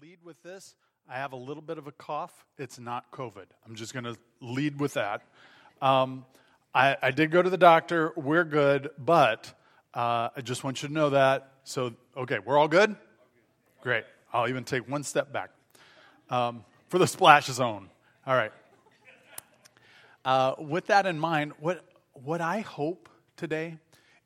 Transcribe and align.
lead 0.00 0.18
with 0.22 0.40
this. 0.44 0.76
I 1.08 1.16
have 1.16 1.32
a 1.32 1.36
little 1.36 1.62
bit 1.62 1.76
of 1.76 1.88
a 1.88 1.92
cough. 1.92 2.46
It's 2.56 2.78
not 2.78 3.10
COVID. 3.10 3.46
I'm 3.66 3.74
just 3.74 3.92
going 3.92 4.04
to 4.04 4.16
lead 4.40 4.78
with 4.78 4.94
that. 4.94 5.22
Um, 5.82 6.24
I, 6.72 6.96
I, 7.02 7.10
did 7.10 7.32
go 7.32 7.42
to 7.42 7.50
the 7.50 7.58
doctor. 7.58 8.12
We're 8.14 8.44
good, 8.44 8.90
but 8.96 9.52
uh, 9.94 10.28
I 10.36 10.40
just 10.42 10.62
want 10.62 10.82
you 10.82 10.88
to 10.88 10.94
know 10.94 11.10
that. 11.10 11.50
So, 11.64 11.94
okay, 12.16 12.38
we're 12.38 12.56
all 12.56 12.68
good? 12.68 12.94
Great. 13.80 14.04
I'll 14.32 14.48
even 14.48 14.62
take 14.62 14.88
one 14.88 15.02
step 15.02 15.32
back 15.32 15.50
um, 16.30 16.64
for 16.88 16.98
the 16.98 17.06
splash 17.06 17.46
zone. 17.46 17.90
All 18.24 18.36
right. 18.36 18.52
Uh, 20.24 20.54
with 20.58 20.86
that 20.86 21.06
in 21.06 21.18
mind, 21.18 21.54
what, 21.58 21.84
what 22.12 22.40
I 22.40 22.60
hope 22.60 23.08
today 23.36 23.78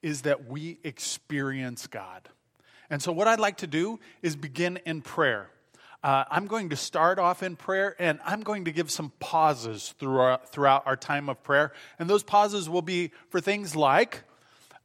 is 0.02 0.22
that 0.22 0.46
we 0.46 0.80
experience 0.84 1.86
God. 1.86 2.28
And 2.90 3.00
so, 3.00 3.10
what 3.10 3.26
I'd 3.26 3.40
like 3.40 3.56
to 3.58 3.66
do 3.66 4.00
is 4.20 4.36
begin 4.36 4.78
in 4.84 5.00
prayer. 5.00 5.48
Uh, 6.02 6.24
I'm 6.30 6.46
going 6.46 6.70
to 6.70 6.76
start 6.76 7.18
off 7.18 7.42
in 7.42 7.54
prayer 7.54 7.94
and 7.98 8.18
I'm 8.24 8.42
going 8.42 8.64
to 8.64 8.72
give 8.72 8.90
some 8.90 9.12
pauses 9.20 9.94
throughout, 9.98 10.48
throughout 10.50 10.86
our 10.86 10.96
time 10.96 11.28
of 11.28 11.42
prayer. 11.42 11.72
And 11.98 12.10
those 12.10 12.24
pauses 12.24 12.68
will 12.68 12.82
be 12.82 13.12
for 13.28 13.40
things 13.40 13.76
like 13.76 14.24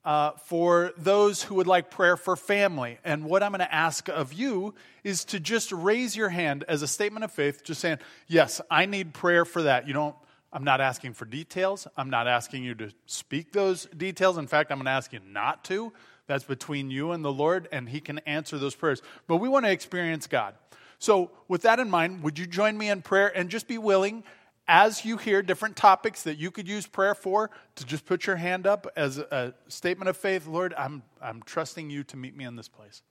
uh, 0.08 0.32
for 0.46 0.94
those 0.96 1.44
who 1.44 1.56
would 1.56 1.68
like 1.68 1.92
prayer 1.92 2.16
for 2.16 2.36
family. 2.36 2.98
And 3.04 3.26
what 3.26 3.44
I'm 3.44 3.52
going 3.52 3.60
to 3.60 3.74
ask 3.74 4.08
of 4.08 4.32
you 4.32 4.74
is 5.04 5.26
to 5.26 5.40
just 5.40 5.72
raise 5.72 6.16
your 6.16 6.30
hand 6.30 6.64
as 6.70 6.82
a 6.82 6.88
statement 6.88 7.26
of 7.26 7.32
faith, 7.32 7.64
just 7.64 7.82
saying, 7.82 7.98
Yes, 8.28 8.62
I 8.72 8.86
need 8.86 9.14
prayer 9.14 9.44
for 9.44 9.64
that. 9.64 9.86
You 9.86 9.94
don't. 9.94 10.16
I'm 10.54 10.64
not 10.64 10.80
asking 10.80 11.14
for 11.14 11.26
details. 11.26 11.88
I'm 11.98 12.10
not 12.10 12.26
asking 12.26 12.64
you 12.64 12.74
to 12.76 12.92
speak 13.06 13.52
those 13.52 13.86
details. 13.88 14.38
In 14.38 14.48
fact, 14.48 14.72
I'm 14.72 14.78
going 14.78 14.86
to 14.86 14.92
ask 14.92 15.12
you 15.12 15.20
not 15.28 15.66
to. 15.66 15.92
That's 16.26 16.46
between 16.46 16.90
you 16.90 17.12
and 17.12 17.24
the 17.24 17.32
Lord, 17.32 17.68
and 17.74 17.90
He 17.90 18.00
can 18.00 18.20
answer 18.20 18.58
those 18.58 18.76
prayers. 18.76 19.02
But 19.28 19.38
we 19.38 19.50
want 19.50 19.66
to 19.66 19.72
experience 19.72 20.26
God. 20.26 20.56
So, 21.00 21.32
with 21.48 21.62
that 21.62 21.80
in 21.80 21.90
mind, 21.90 22.24
would 22.24 22.40
you 22.40 22.48
join 22.48 22.78
me 22.78 22.90
in 22.90 23.02
prayer 23.02 23.32
and 23.36 23.50
just 23.50 23.68
be 23.68 23.78
willing, 23.78 24.24
as 24.68 25.06
you 25.06 25.18
hear 25.18 25.42
different 25.42 25.76
topics 25.76 26.24
that 26.24 26.38
you 26.38 26.52
could 26.52 26.68
use 26.68 26.88
prayer 26.88 27.16
for, 27.16 27.50
to 27.76 27.86
just 27.86 28.06
put 28.06 28.26
your 28.26 28.36
hand 28.36 28.68
up 28.68 28.88
as 28.96 29.18
a 29.18 29.54
statement 29.68 30.10
of 30.10 30.18
faith 30.18 30.48
Lord, 30.48 30.74
I'm, 30.78 31.04
I'm 31.22 31.42
trusting 31.44 31.90
you 31.90 32.04
to 32.06 32.18
meet 32.18 32.36
me 32.36 32.46
in 32.46 32.56
this 32.56 32.68
place. 32.68 33.02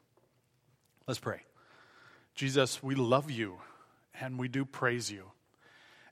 Let's 1.07 1.21
pray. 1.21 1.41
Jesus, 2.35 2.83
we 2.83 2.95
love 2.95 3.31
you 3.31 3.59
and 4.21 4.39
we 4.39 4.49
do 4.49 4.65
praise 4.65 5.11
you. 5.11 5.31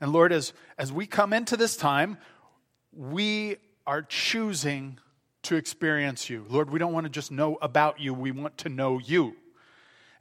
And 0.01 0.13
Lord, 0.13 0.33
as, 0.33 0.53
as 0.79 0.93
we 0.93 1.07
come 1.07 1.33
into 1.33 1.57
this 1.57 1.77
time, 1.77 2.19
we 2.93 3.57
are 3.87 4.03
choosing 4.03 4.99
to 5.43 5.57
experience 5.57 6.31
you. 6.31 6.47
Lord, 6.49 6.71
we 6.71 6.79
don't 6.79 6.93
want 6.93 7.05
to 7.05 7.11
just 7.11 7.31
know 7.31 7.59
about 7.61 8.01
you, 8.01 8.15
we 8.15 8.31
want 8.31 8.57
to 8.59 8.69
know 8.69 8.99
you. 8.99 9.37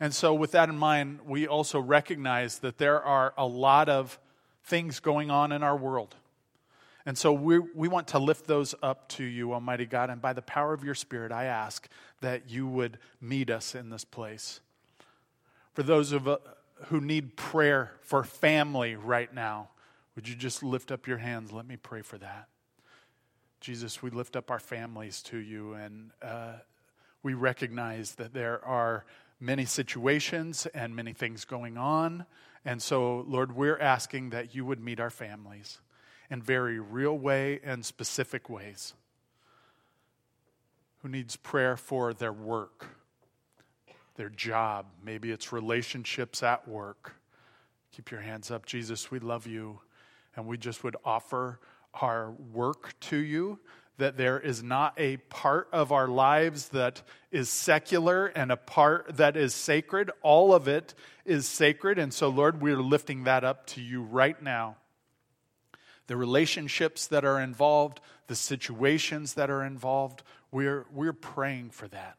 And 0.04 0.14
so, 0.14 0.34
with 0.34 0.52
that 0.52 0.68
in 0.68 0.78
mind, 0.78 1.22
we 1.26 1.48
also 1.48 1.80
recognize 1.80 2.59
that 2.59 2.78
there 2.78 3.02
are 3.02 3.34
a 3.38 3.48
lot 3.48 3.88
of 3.88 4.20
things 4.66 5.00
going 5.00 5.32
on 5.32 5.54
in 5.54 5.64
our 5.64 5.78
world. 5.78 6.14
And 7.06 7.18
so 7.18 7.32
we, 7.32 7.59
we 7.59 7.88
want 7.88 8.09
to 8.09 8.20
lift 8.20 8.46
those 8.46 8.76
up 8.84 9.08
to 9.12 9.24
you, 9.24 9.54
Almighty 9.54 9.86
God. 9.86 10.09
And 10.09 10.22
by 10.22 10.34
the 10.34 10.42
power 10.42 10.74
of 10.74 10.84
your 10.84 10.94
Spirit, 10.94 11.31
I 11.31 11.46
ask 11.46 11.88
that 12.20 12.50
you 12.50 12.68
would 12.68 12.98
meet 13.22 13.50
us 13.50 13.76
in 13.76 13.92
this 13.92 14.04
place. 14.04 14.59
For 15.72 15.84
those 15.84 16.12
of 16.12 16.28
uh, 16.28 16.40
who 16.88 17.00
need 17.00 17.38
prayer 17.38 17.94
for 18.02 18.26
family 18.26 18.98
right 18.98 19.34
now, 19.34 19.70
would 20.18 20.28
you 20.28 20.36
just 20.36 20.64
lift 20.64 20.92
up 20.92 21.08
your 21.08 21.20
hands? 21.20 21.54
Let 21.54 21.66
me 21.66 21.78
pray 21.78 22.02
for 22.02 22.18
that. 22.18 22.50
Jesus, 23.62 24.04
we 24.04 24.09
lift 24.09 24.36
up 24.36 24.52
our 24.52 24.59
families 24.59 25.22
to 25.22 25.38
you, 25.38 25.76
and 25.76 26.12
uh, 26.22 26.56
we 27.24 27.36
recognize 27.36 28.16
that 28.16 28.34
there 28.34 28.64
are 28.66 29.06
many 29.44 29.66
situations 29.66 30.66
and 30.73 30.95
many 30.95 31.11
things 31.11 31.44
going 31.44 31.77
on. 31.77 32.25
And 32.63 32.81
so, 32.81 33.25
Lord, 33.27 33.55
we're 33.55 33.77
asking 33.77 34.30
that 34.30 34.55
you 34.55 34.63
would 34.66 34.80
meet 34.80 35.02
our 35.02 35.09
families 35.09 35.80
in 36.30 36.41
very 36.41 36.80
real 36.80 37.17
way 37.17 37.59
and 37.63 37.85
specific 37.85 38.50
ways. 38.50 38.94
Who 41.01 41.09
needs 41.09 41.35
prayer 41.35 41.75
for 41.75 42.13
their 42.13 42.31
work, 42.31 42.85
their 44.16 44.29
job, 44.29 44.85
maybe 45.03 45.31
it's 45.31 45.51
relationships 45.51 46.41
at 46.41 46.66
work. 46.66 47.16
Keep 47.91 48.12
your 48.12 48.22
hands 48.22 48.50
up. 48.50 48.66
Jesus, 48.66 49.12
we 49.12 49.19
love 49.19 49.45
you, 49.45 49.81
and 50.38 50.47
we 50.47 50.57
just 50.57 50.85
would 50.85 50.95
offer 51.03 51.59
our 52.01 52.31
work 52.31 52.97
to 53.01 53.18
you 53.18 53.59
that 53.98 54.18
there 54.18 54.40
is 54.40 54.64
not 54.64 54.94
a 54.98 55.18
part 55.18 55.68
of 55.72 55.92
our 55.92 56.08
lives 56.08 56.70
that 56.70 57.04
is 57.31 57.50
secular 57.50 58.28
and 58.28 58.52
a 58.52 58.58
part 58.58 59.18
that 59.18 59.38
is 59.38 59.54
sacred. 59.54 60.09
All 60.22 60.54
of 60.54 60.68
it 60.68 60.94
is 61.26 61.48
sacred. 61.48 62.00
And 62.00 62.14
so, 62.14 62.30
Lord, 62.30 62.62
we're 62.62 62.78
lifting 62.78 63.26
that 63.26 63.44
up 63.44 63.68
to 63.68 63.81
you 63.81 64.02
right 64.02 64.42
now. 64.42 64.78
The 66.08 66.18
relationships 66.18 67.08
that 67.08 67.24
are 67.24 67.40
involved, 67.40 68.02
the 68.28 68.36
situations 68.36 69.36
that 69.36 69.50
are 69.50 69.64
involved, 69.64 70.24
we're, 70.52 70.86
we're 70.92 71.14
praying 71.14 71.70
for 71.70 71.88
that. 71.88 72.18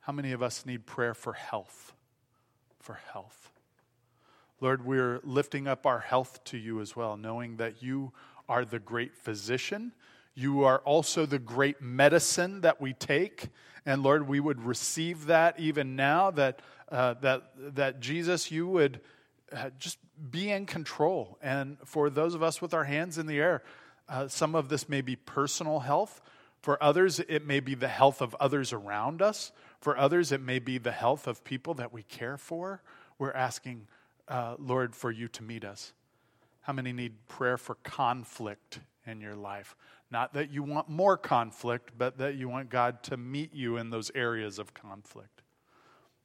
How 0.00 0.12
many 0.12 0.32
of 0.32 0.42
us 0.42 0.66
need 0.66 0.86
prayer 0.86 1.14
for 1.14 1.34
health? 1.34 1.92
For 2.80 2.98
health. 3.12 3.52
Lord, 4.60 4.84
we're 4.84 5.20
lifting 5.24 5.68
up 5.68 5.86
our 5.86 6.00
health 6.00 6.42
to 6.44 6.56
you 6.56 6.80
as 6.80 6.96
well, 6.96 7.16
knowing 7.16 7.56
that 7.58 7.82
you 7.82 8.12
are 8.48 8.64
the 8.64 8.78
great 8.78 9.16
physician 9.16 9.92
you 10.34 10.64
are 10.64 10.78
also 10.80 11.26
the 11.26 11.38
great 11.38 11.80
medicine 11.80 12.62
that 12.62 12.80
we 12.80 12.92
take. 12.94 13.48
And 13.84 14.02
Lord, 14.02 14.28
we 14.28 14.40
would 14.40 14.62
receive 14.62 15.26
that 15.26 15.58
even 15.58 15.96
now, 15.96 16.30
that, 16.32 16.60
uh, 16.90 17.14
that, 17.20 17.50
that 17.74 18.00
Jesus, 18.00 18.50
you 18.50 18.66
would 18.68 19.00
uh, 19.52 19.70
just 19.78 19.98
be 20.30 20.50
in 20.50 20.66
control. 20.66 21.38
And 21.42 21.76
for 21.84 22.08
those 22.08 22.34
of 22.34 22.42
us 22.42 22.62
with 22.62 22.72
our 22.72 22.84
hands 22.84 23.18
in 23.18 23.26
the 23.26 23.38
air, 23.38 23.62
uh, 24.08 24.28
some 24.28 24.54
of 24.54 24.68
this 24.68 24.88
may 24.88 25.00
be 25.00 25.16
personal 25.16 25.80
health. 25.80 26.20
For 26.60 26.82
others, 26.82 27.18
it 27.18 27.44
may 27.44 27.60
be 27.60 27.74
the 27.74 27.88
health 27.88 28.22
of 28.22 28.36
others 28.38 28.72
around 28.72 29.20
us. 29.20 29.52
For 29.80 29.98
others, 29.98 30.30
it 30.30 30.40
may 30.40 30.60
be 30.60 30.78
the 30.78 30.92
health 30.92 31.26
of 31.26 31.42
people 31.42 31.74
that 31.74 31.92
we 31.92 32.04
care 32.04 32.38
for. 32.38 32.82
We're 33.18 33.32
asking, 33.32 33.88
uh, 34.28 34.54
Lord, 34.58 34.94
for 34.94 35.10
you 35.10 35.28
to 35.28 35.42
meet 35.42 35.64
us. 35.64 35.92
How 36.62 36.72
many 36.72 36.92
need 36.92 37.26
prayer 37.26 37.58
for 37.58 37.74
conflict 37.82 38.78
in 39.06 39.20
your 39.20 39.34
life? 39.34 39.76
Not 40.10 40.34
that 40.34 40.50
you 40.50 40.62
want 40.62 40.88
more 40.88 41.16
conflict, 41.16 41.92
but 41.96 42.18
that 42.18 42.36
you 42.36 42.48
want 42.48 42.70
God 42.70 43.02
to 43.04 43.16
meet 43.16 43.54
you 43.54 43.76
in 43.76 43.90
those 43.90 44.10
areas 44.14 44.58
of 44.58 44.74
conflict. 44.74 45.42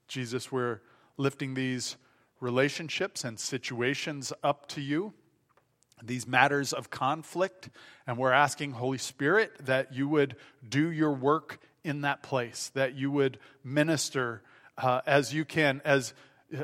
Jesus, 0.07 0.51
we're 0.51 0.81
lifting 1.17 1.53
these 1.53 1.97
relationships 2.39 3.23
and 3.23 3.39
situations 3.39 4.31
up 4.43 4.67
to 4.69 4.81
you, 4.81 5.13
these 6.03 6.27
matters 6.27 6.73
of 6.73 6.89
conflict, 6.89 7.69
and 8.05 8.17
we're 8.17 8.31
asking, 8.31 8.71
Holy 8.71 8.99
Spirit, 8.99 9.51
that 9.65 9.94
you 9.94 10.07
would 10.07 10.35
do 10.67 10.91
your 10.91 11.11
work 11.11 11.59
in 11.83 12.01
that 12.01 12.21
place, 12.21 12.71
that 12.75 12.94
you 12.94 13.09
would 13.09 13.39
minister 13.63 14.44
uh, 14.77 15.01
as 15.07 15.33
you 15.33 15.44
can, 15.44 15.81
as 15.83 16.13
uh, 16.55 16.63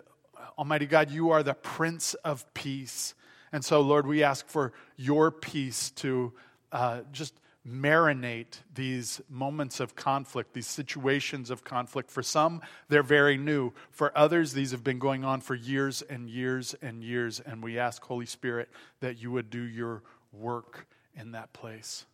Almighty 0.57 0.85
God, 0.85 1.09
you 1.09 1.31
are 1.31 1.41
the 1.41 1.55
Prince 1.55 2.13
of 2.15 2.51
Peace. 2.53 3.15
And 3.53 3.63
so, 3.63 3.81
Lord, 3.81 4.07
we 4.07 4.23
ask 4.23 4.47
for 4.47 4.73
your 4.97 5.29
peace 5.31 5.91
to 5.91 6.33
uh, 6.71 7.01
just 7.11 7.35
marinate 7.65 8.57
these 8.73 9.21
moments 9.29 9.79
of 9.79 9.95
conflict, 9.95 10.53
these 10.53 10.67
situations 10.67 11.51
of 11.51 11.63
conflict. 11.63 12.09
For 12.11 12.23
some, 12.23 12.61
they're 12.89 13.03
very 13.03 13.37
new. 13.37 13.71
For 13.91 14.11
others, 14.17 14.53
these 14.53 14.71
have 14.71 14.83
been 14.83 14.99
going 14.99 15.23
on 15.23 15.39
for 15.39 15.53
years 15.53 16.01
and 16.01 16.27
years 16.27 16.75
and 16.81 17.03
years. 17.03 17.39
And 17.39 17.63
we 17.63 17.77
ask, 17.77 18.03
Holy 18.03 18.25
Spirit, 18.25 18.69
that 19.01 19.21
you 19.21 19.31
would 19.31 19.51
do 19.51 19.61
your 19.61 20.01
work 20.33 20.87
in 21.15 21.31
that 21.33 21.53
place. 21.53 22.05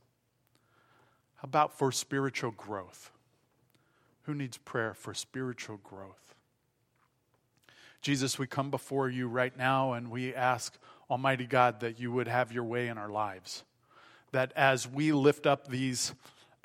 How 1.37 1.45
about 1.45 1.77
for 1.77 1.91
spiritual 1.93 2.51
growth? 2.51 3.11
Who 4.23 4.33
needs 4.35 4.57
prayer 4.57 4.93
for 4.93 5.13
spiritual 5.13 5.77
growth? 5.77 6.35
Jesus, 8.01 8.37
we 8.37 8.45
come 8.45 8.69
before 8.69 9.09
you 9.09 9.27
right 9.27 9.57
now 9.57 9.93
and 9.93 10.11
we 10.11 10.35
ask, 10.35 10.77
Almighty 11.09 11.45
God, 11.45 11.79
that 11.81 11.99
you 11.99 12.11
would 12.11 12.27
have 12.27 12.51
your 12.51 12.63
way 12.63 12.87
in 12.87 12.97
our 12.97 13.09
lives 13.09 13.63
that 14.31 14.53
as 14.55 14.87
we 14.87 15.11
lift 15.11 15.47
up 15.47 15.67
these, 15.67 16.13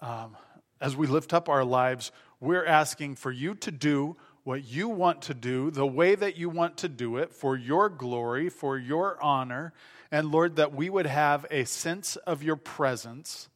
um, 0.00 0.36
as 0.80 0.96
we 0.96 1.06
lift 1.06 1.32
up 1.32 1.48
our 1.48 1.64
lives, 1.64 2.12
we're 2.40 2.64
asking 2.64 3.16
for 3.16 3.30
you 3.30 3.54
to 3.56 3.70
do 3.70 4.16
what 4.42 4.64
you 4.64 4.88
want 4.88 5.22
to 5.22 5.34
do, 5.34 5.70
the 5.70 5.86
way 5.86 6.14
that 6.14 6.36
you 6.36 6.50
want 6.50 6.76
to 6.78 6.88
do 6.88 7.16
it, 7.16 7.32
for 7.32 7.56
your 7.56 7.88
glory, 7.88 8.50
for 8.50 8.76
your 8.76 9.22
honor. 9.22 9.72
And 10.10 10.30
Lord, 10.30 10.56
that 10.56 10.74
we 10.74 10.90
would 10.90 11.06
have 11.06 11.46
a 11.50 11.64
sense 11.64 12.16
of 12.16 12.42
your 12.42 12.56
presence 12.56 13.48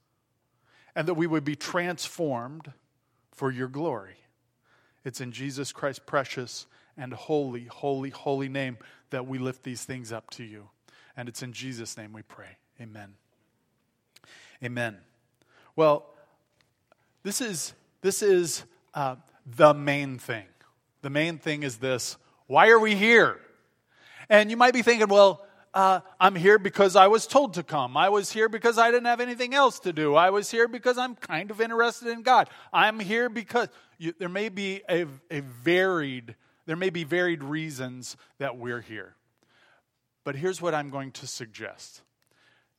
and 0.95 1.07
that 1.07 1.15
we 1.15 1.27
would 1.27 1.45
be 1.45 1.57
transformed 1.57 2.73
for 3.33 3.51
your 3.51 3.69
glory. 3.69 4.17
It's 5.05 5.21
in 5.21 5.31
Jesus 5.31 5.73
Christ's 5.73 6.03
precious 6.05 6.67
and 6.97 7.13
holy, 7.13 7.65
holy, 7.65 8.11
holy 8.11 8.49
name 8.49 8.79
that 9.11 9.27
we 9.27 9.39
lift 9.39 9.63
these 9.63 9.85
things 9.85 10.11
up 10.11 10.31
to 10.31 10.45
you. 10.45 10.71
And 11.19 11.29
it's 11.29 11.43
in 11.43 11.53
Jesus' 11.53 11.97
name 11.97 12.13
we 12.13 12.23
pray. 12.23 12.57
Amen. 12.81 13.15
Amen. 14.63 14.99
Well, 15.75 16.07
this 17.25 17.41
is, 17.41 17.75
this 18.03 18.23
is 18.23 18.63
uh, 18.95 19.17
the 19.45 19.75
main 19.75 20.19
thing. 20.19 20.47
The 21.03 21.11
main 21.11 21.39
thing 21.39 21.65
is 21.65 21.79
this 21.79 22.17
Why 22.47 22.69
are 22.69 22.79
we 22.79 22.95
here? 22.95 23.41
And 24.29 24.49
you 24.49 24.57
might 24.57 24.73
be 24.73 24.83
thinking, 24.83 25.09
well, 25.09 25.45
uh, 25.75 26.01
I'm 26.21 26.37
here 26.37 26.57
because 26.57 26.95
I 26.95 27.09
was 27.09 27.27
told 27.27 27.55
to 27.55 27.65
come. 27.65 27.97
I 27.97 28.11
was 28.11 28.31
here 28.31 28.49
because 28.49 28.79
I 28.79 28.93
didn't 28.93 29.07
have 29.07 29.21
anything 29.21 29.55
else 29.55 29.81
to 29.81 29.93
do. 29.93 30.15
I 30.15 30.31
was 30.31 30.53
here 30.53 30.69
because 30.69 30.99
I'm 30.99 31.17
kind 31.17 31.51
of 31.51 31.61
interested 31.61 32.09
in 32.09 32.23
God. 32.23 32.49
I'm 32.73 33.01
here 33.01 33.29
because 33.29 33.69
you, 33.99 34.15
there 34.19 34.29
may 34.29 34.51
be 34.51 34.83
a, 34.89 35.07
a 35.33 35.41
varied, 35.41 36.37
there 36.67 36.77
may 36.77 36.91
be 36.91 37.03
varied 37.03 37.43
reasons 37.43 38.17
that 38.39 38.57
we're 38.57 38.83
here. 38.83 39.17
But 40.29 40.37
here's 40.37 40.61
what 40.61 40.75
I'm 40.75 40.91
going 40.91 41.13
to 41.13 41.27
suggest. 41.27 42.03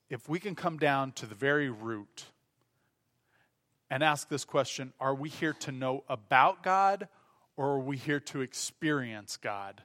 If 0.07 0.29
we 0.29 0.39
can 0.39 0.53
come 0.53 0.77
down 0.77 1.13
to 1.13 1.25
the 1.25 1.33
very 1.33 1.67
root 1.67 2.25
and 3.89 4.03
ask 4.03 4.29
this 4.29 4.45
question 4.45 4.93
Are 4.99 5.15
we 5.15 5.29
here 5.29 5.53
to 5.61 5.71
know 5.71 6.03
about 6.07 6.61
God 6.61 7.07
or 7.57 7.69
are 7.69 7.79
we 7.79 7.97
here 7.97 8.19
to 8.19 8.41
experience 8.41 9.35
God? 9.35 9.81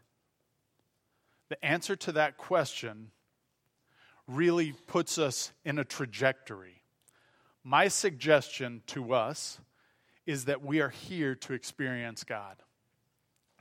The 1.48 1.64
answer 1.64 1.96
to 1.96 2.12
that 2.12 2.36
question 2.36 3.12
really 4.28 4.72
puts 4.86 5.16
us 5.16 5.50
in 5.64 5.78
a 5.78 5.84
trajectory. 5.84 6.82
My 7.62 7.88
suggestion 7.88 8.82
to 8.88 9.14
us 9.14 9.58
is 10.26 10.44
that 10.44 10.62
we 10.62 10.82
are 10.82 10.90
here 10.90 11.34
to 11.36 11.54
experience 11.54 12.24
God, 12.24 12.56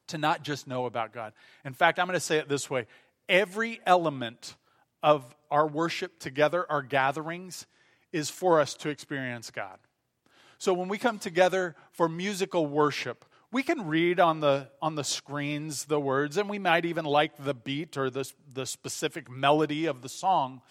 to 0.07 0.17
not 0.17 0.44
just 0.44 0.67
know 0.67 0.88
about 0.88 1.13
God. 1.13 1.31
In 1.63 1.73
fact, 1.73 2.00
I'm 2.00 2.07
going 2.07 2.17
to 2.17 2.19
say 2.19 2.38
it 2.38 2.50
this 2.50 2.69
way 2.69 2.85
every 3.27 3.79
element 3.85 4.55
of 5.01 5.35
our 5.51 5.67
worship 5.67 6.19
together, 6.19 6.65
our 6.69 6.81
gatherings, 6.81 7.65
is 8.11 8.29
for 8.29 8.59
us 8.59 8.73
to 8.75 8.89
experience 8.89 9.51
God. 9.51 9.79
So 10.57 10.73
when 10.73 10.87
we 10.87 10.97
come 10.97 11.19
together 11.19 11.75
for 11.91 12.07
musical 12.07 12.65
worship, 12.65 13.25
we 13.53 13.63
can 13.63 13.87
read 13.87 14.19
on 14.19 14.39
the 14.39 14.67
on 14.81 14.95
the 14.95 15.03
screens 15.03 15.85
the 15.85 15.99
words 15.99 16.37
and 16.37 16.49
we 16.49 16.59
might 16.59 16.85
even 16.85 17.05
like 17.05 17.31
the 17.37 17.53
beat 17.53 17.95
or 17.95 18.09
the, 18.09 18.29
the 18.51 18.65
specific 18.65 19.29
melody 19.29 19.85
of 19.85 20.01
the 20.01 20.09
song 20.09 20.61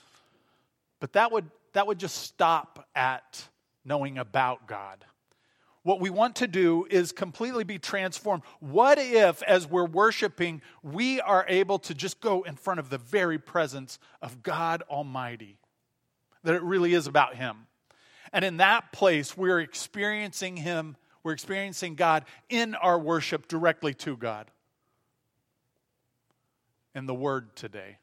but 1.01 1.13
that 1.13 1.33
would 1.33 1.49
that 1.73 1.87
would 1.87 1.99
just 1.99 2.17
stop 2.17 2.89
at 2.95 3.49
knowing 3.85 4.19
about 4.19 4.67
god 4.67 5.05
what 5.83 6.01
we 6.01 6.11
want 6.11 6.37
to 6.37 6.47
do 6.47 6.87
is 6.91 7.13
completely 7.13 7.65
be 7.65 7.79
transformed 7.79 8.43
what 8.61 8.99
if 8.99 9.43
as 9.43 9.67
we're 9.67 9.85
worshiping 9.85 10.63
we 10.83 11.21
are 11.21 11.45
able 11.49 11.79
to 11.79 11.95
just 11.95 12.21
go 12.21 12.43
in 12.43 12.57
front 12.57 12.81
of 12.81 12.91
the 12.91 12.99
very 12.99 13.39
presence 13.39 13.99
of 14.21 14.43
god 14.43 14.83
almighty 14.89 15.59
that 16.45 16.55
it 16.55 16.63
really 16.63 16.95
is 16.95 17.07
about 17.07 17.37
him 17.37 17.67
and 18.33 18.45
in 18.45 18.59
that 18.59 18.93
place 18.93 19.37
we're 19.37 19.61
experiencing 19.61 20.57
him 20.57 20.97
we're 21.23 21.33
experiencing 21.33 21.95
God 21.95 22.25
in 22.49 22.75
our 22.75 22.99
worship 22.99 23.47
directly 23.47 23.95
to 23.95 24.17
God. 24.17 24.51
In 26.95 27.07
the 27.07 27.15
Word 27.15 27.55
today, 27.57 27.99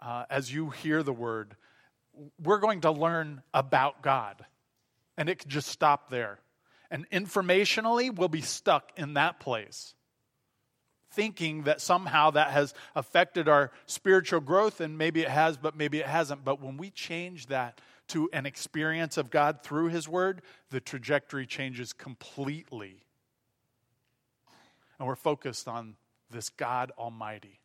uh, 0.00 0.24
as 0.30 0.52
you 0.52 0.70
hear 0.70 1.02
the 1.02 1.12
Word, 1.12 1.54
we're 2.42 2.58
going 2.58 2.80
to 2.80 2.90
learn 2.90 3.42
about 3.52 4.02
God. 4.02 4.44
And 5.18 5.28
it 5.28 5.38
can 5.38 5.50
just 5.50 5.68
stop 5.68 6.10
there. 6.10 6.40
And 6.90 7.08
informationally, 7.10 8.14
we'll 8.14 8.28
be 8.28 8.42
stuck 8.42 8.92
in 8.96 9.14
that 9.14 9.40
place, 9.40 9.94
thinking 11.10 11.64
that 11.64 11.80
somehow 11.80 12.30
that 12.30 12.50
has 12.50 12.74
affected 12.94 13.48
our 13.48 13.72
spiritual 13.86 14.40
growth, 14.40 14.80
and 14.80 14.96
maybe 14.96 15.22
it 15.22 15.28
has, 15.28 15.56
but 15.56 15.76
maybe 15.76 15.98
it 15.98 16.06
hasn't. 16.06 16.44
But 16.44 16.60
when 16.60 16.76
we 16.76 16.90
change 16.90 17.46
that 17.46 17.80
to 18.08 18.30
an 18.32 18.46
experience 18.46 19.16
of 19.16 19.30
God 19.30 19.62
through 19.62 19.88
His 19.88 20.08
Word, 20.08 20.42
the 20.70 20.80
trajectory 20.80 21.46
changes 21.46 21.92
completely. 21.92 23.02
And 24.98 25.08
we're 25.08 25.16
focused 25.16 25.68
on 25.68 25.96
this 26.30 26.48
God 26.50 26.92
Almighty 26.98 27.60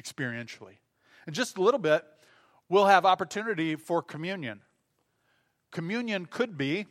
experientially. 0.00 0.76
In 1.26 1.32
just 1.32 1.56
a 1.58 1.62
little 1.62 1.80
bit, 1.80 2.04
we'll 2.68 2.86
have 2.86 3.04
opportunity 3.04 3.76
for 3.76 4.02
communion. 4.02 4.60
Communion 5.70 6.26
could 6.26 6.56
be 6.56 6.86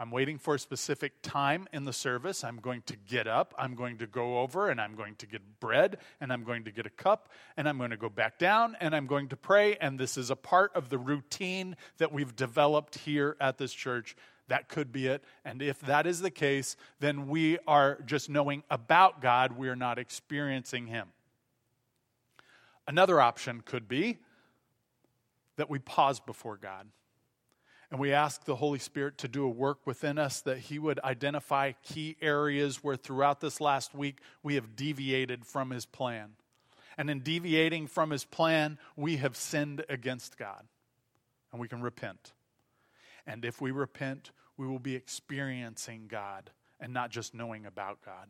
I'm 0.00 0.10
waiting 0.10 0.38
for 0.38 0.54
a 0.54 0.58
specific 0.58 1.20
time 1.20 1.68
in 1.74 1.84
the 1.84 1.92
service. 1.92 2.42
I'm 2.42 2.56
going 2.56 2.80
to 2.86 2.96
get 2.96 3.26
up. 3.26 3.54
I'm 3.58 3.74
going 3.74 3.98
to 3.98 4.06
go 4.06 4.38
over 4.38 4.70
and 4.70 4.80
I'm 4.80 4.94
going 4.94 5.14
to 5.16 5.26
get 5.26 5.42
bread 5.60 5.98
and 6.22 6.32
I'm 6.32 6.42
going 6.42 6.64
to 6.64 6.70
get 6.70 6.86
a 6.86 6.90
cup 6.90 7.28
and 7.58 7.68
I'm 7.68 7.76
going 7.76 7.90
to 7.90 7.98
go 7.98 8.08
back 8.08 8.38
down 8.38 8.78
and 8.80 8.96
I'm 8.96 9.06
going 9.06 9.28
to 9.28 9.36
pray. 9.36 9.76
And 9.76 9.98
this 9.98 10.16
is 10.16 10.30
a 10.30 10.36
part 10.36 10.74
of 10.74 10.88
the 10.88 10.96
routine 10.96 11.76
that 11.98 12.12
we've 12.12 12.34
developed 12.34 12.96
here 12.96 13.36
at 13.42 13.58
this 13.58 13.74
church. 13.74 14.16
That 14.48 14.70
could 14.70 14.90
be 14.90 15.06
it. 15.06 15.22
And 15.44 15.60
if 15.60 15.80
that 15.80 16.06
is 16.06 16.20
the 16.20 16.30
case, 16.30 16.78
then 17.00 17.28
we 17.28 17.58
are 17.66 18.00
just 18.06 18.30
knowing 18.30 18.62
about 18.70 19.20
God, 19.20 19.52
we 19.58 19.68
are 19.68 19.76
not 19.76 19.98
experiencing 19.98 20.86
Him. 20.86 21.08
Another 22.88 23.20
option 23.20 23.60
could 23.62 23.86
be 23.86 24.16
that 25.56 25.68
we 25.68 25.78
pause 25.78 26.20
before 26.20 26.56
God 26.56 26.86
and 27.90 27.98
we 27.98 28.12
ask 28.12 28.44
the 28.44 28.56
Holy 28.56 28.78
Spirit 28.78 29.18
to 29.18 29.28
do 29.28 29.44
a 29.44 29.48
work 29.48 29.84
within 29.84 30.16
us 30.16 30.40
that 30.42 30.58
He 30.58 30.78
would 30.78 31.00
identify 31.00 31.72
key 31.82 32.16
areas 32.22 32.84
where 32.84 32.96
throughout 32.96 33.40
this 33.40 33.60
last 33.60 33.94
week 33.94 34.18
we 34.42 34.54
have 34.54 34.76
deviated 34.76 35.44
from 35.44 35.70
His 35.70 35.86
plan. 35.86 36.30
And 36.96 37.10
in 37.10 37.20
deviating 37.20 37.88
from 37.88 38.10
His 38.10 38.24
plan, 38.24 38.78
we 38.96 39.16
have 39.16 39.36
sinned 39.36 39.84
against 39.88 40.38
God. 40.38 40.64
And 41.50 41.60
we 41.60 41.66
can 41.66 41.82
repent. 41.82 42.32
And 43.26 43.44
if 43.44 43.60
we 43.60 43.72
repent, 43.72 44.30
we 44.56 44.68
will 44.68 44.78
be 44.78 44.94
experiencing 44.94 46.06
God 46.08 46.50
and 46.78 46.92
not 46.92 47.10
just 47.10 47.34
knowing 47.34 47.66
about 47.66 48.02
God. 48.04 48.28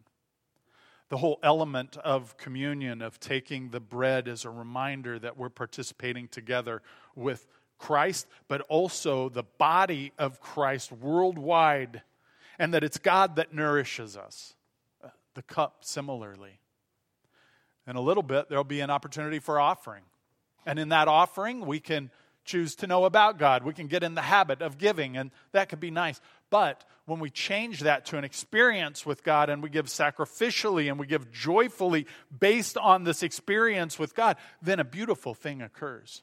The 1.10 1.18
whole 1.18 1.38
element 1.42 1.96
of 1.98 2.36
communion, 2.38 3.02
of 3.02 3.20
taking 3.20 3.70
the 3.70 3.80
bread 3.80 4.26
as 4.28 4.44
a 4.44 4.50
reminder 4.50 5.18
that 5.18 5.36
we're 5.36 5.48
participating 5.50 6.28
together 6.28 6.82
with 7.14 7.46
Christ, 7.80 8.26
but 8.46 8.60
also 8.68 9.28
the 9.28 9.42
body 9.42 10.12
of 10.18 10.40
Christ 10.40 10.92
worldwide, 10.92 12.02
and 12.58 12.74
that 12.74 12.84
it's 12.84 12.98
God 12.98 13.36
that 13.36 13.54
nourishes 13.54 14.16
us. 14.16 14.54
Uh, 15.02 15.08
the 15.34 15.42
cup, 15.42 15.78
similarly. 15.80 16.60
In 17.86 17.96
a 17.96 18.00
little 18.00 18.22
bit, 18.22 18.48
there'll 18.48 18.64
be 18.64 18.80
an 18.80 18.90
opportunity 18.90 19.38
for 19.38 19.58
offering. 19.58 20.04
And 20.66 20.78
in 20.78 20.90
that 20.90 21.08
offering, 21.08 21.66
we 21.66 21.80
can 21.80 22.10
choose 22.44 22.74
to 22.76 22.86
know 22.86 23.06
about 23.06 23.38
God. 23.38 23.64
We 23.64 23.72
can 23.72 23.86
get 23.86 24.02
in 24.02 24.14
the 24.14 24.20
habit 24.20 24.60
of 24.60 24.76
giving, 24.76 25.16
and 25.16 25.30
that 25.52 25.70
could 25.70 25.80
be 25.80 25.90
nice. 25.90 26.20
But 26.50 26.84
when 27.06 27.18
we 27.18 27.30
change 27.30 27.80
that 27.80 28.04
to 28.06 28.18
an 28.18 28.24
experience 28.24 29.06
with 29.06 29.24
God 29.24 29.48
and 29.48 29.62
we 29.62 29.70
give 29.70 29.86
sacrificially 29.86 30.88
and 30.88 30.98
we 30.98 31.06
give 31.06 31.32
joyfully 31.32 32.06
based 32.38 32.76
on 32.76 33.04
this 33.04 33.22
experience 33.22 33.98
with 33.98 34.14
God, 34.14 34.36
then 34.60 34.80
a 34.80 34.84
beautiful 34.84 35.32
thing 35.32 35.62
occurs. 35.62 36.22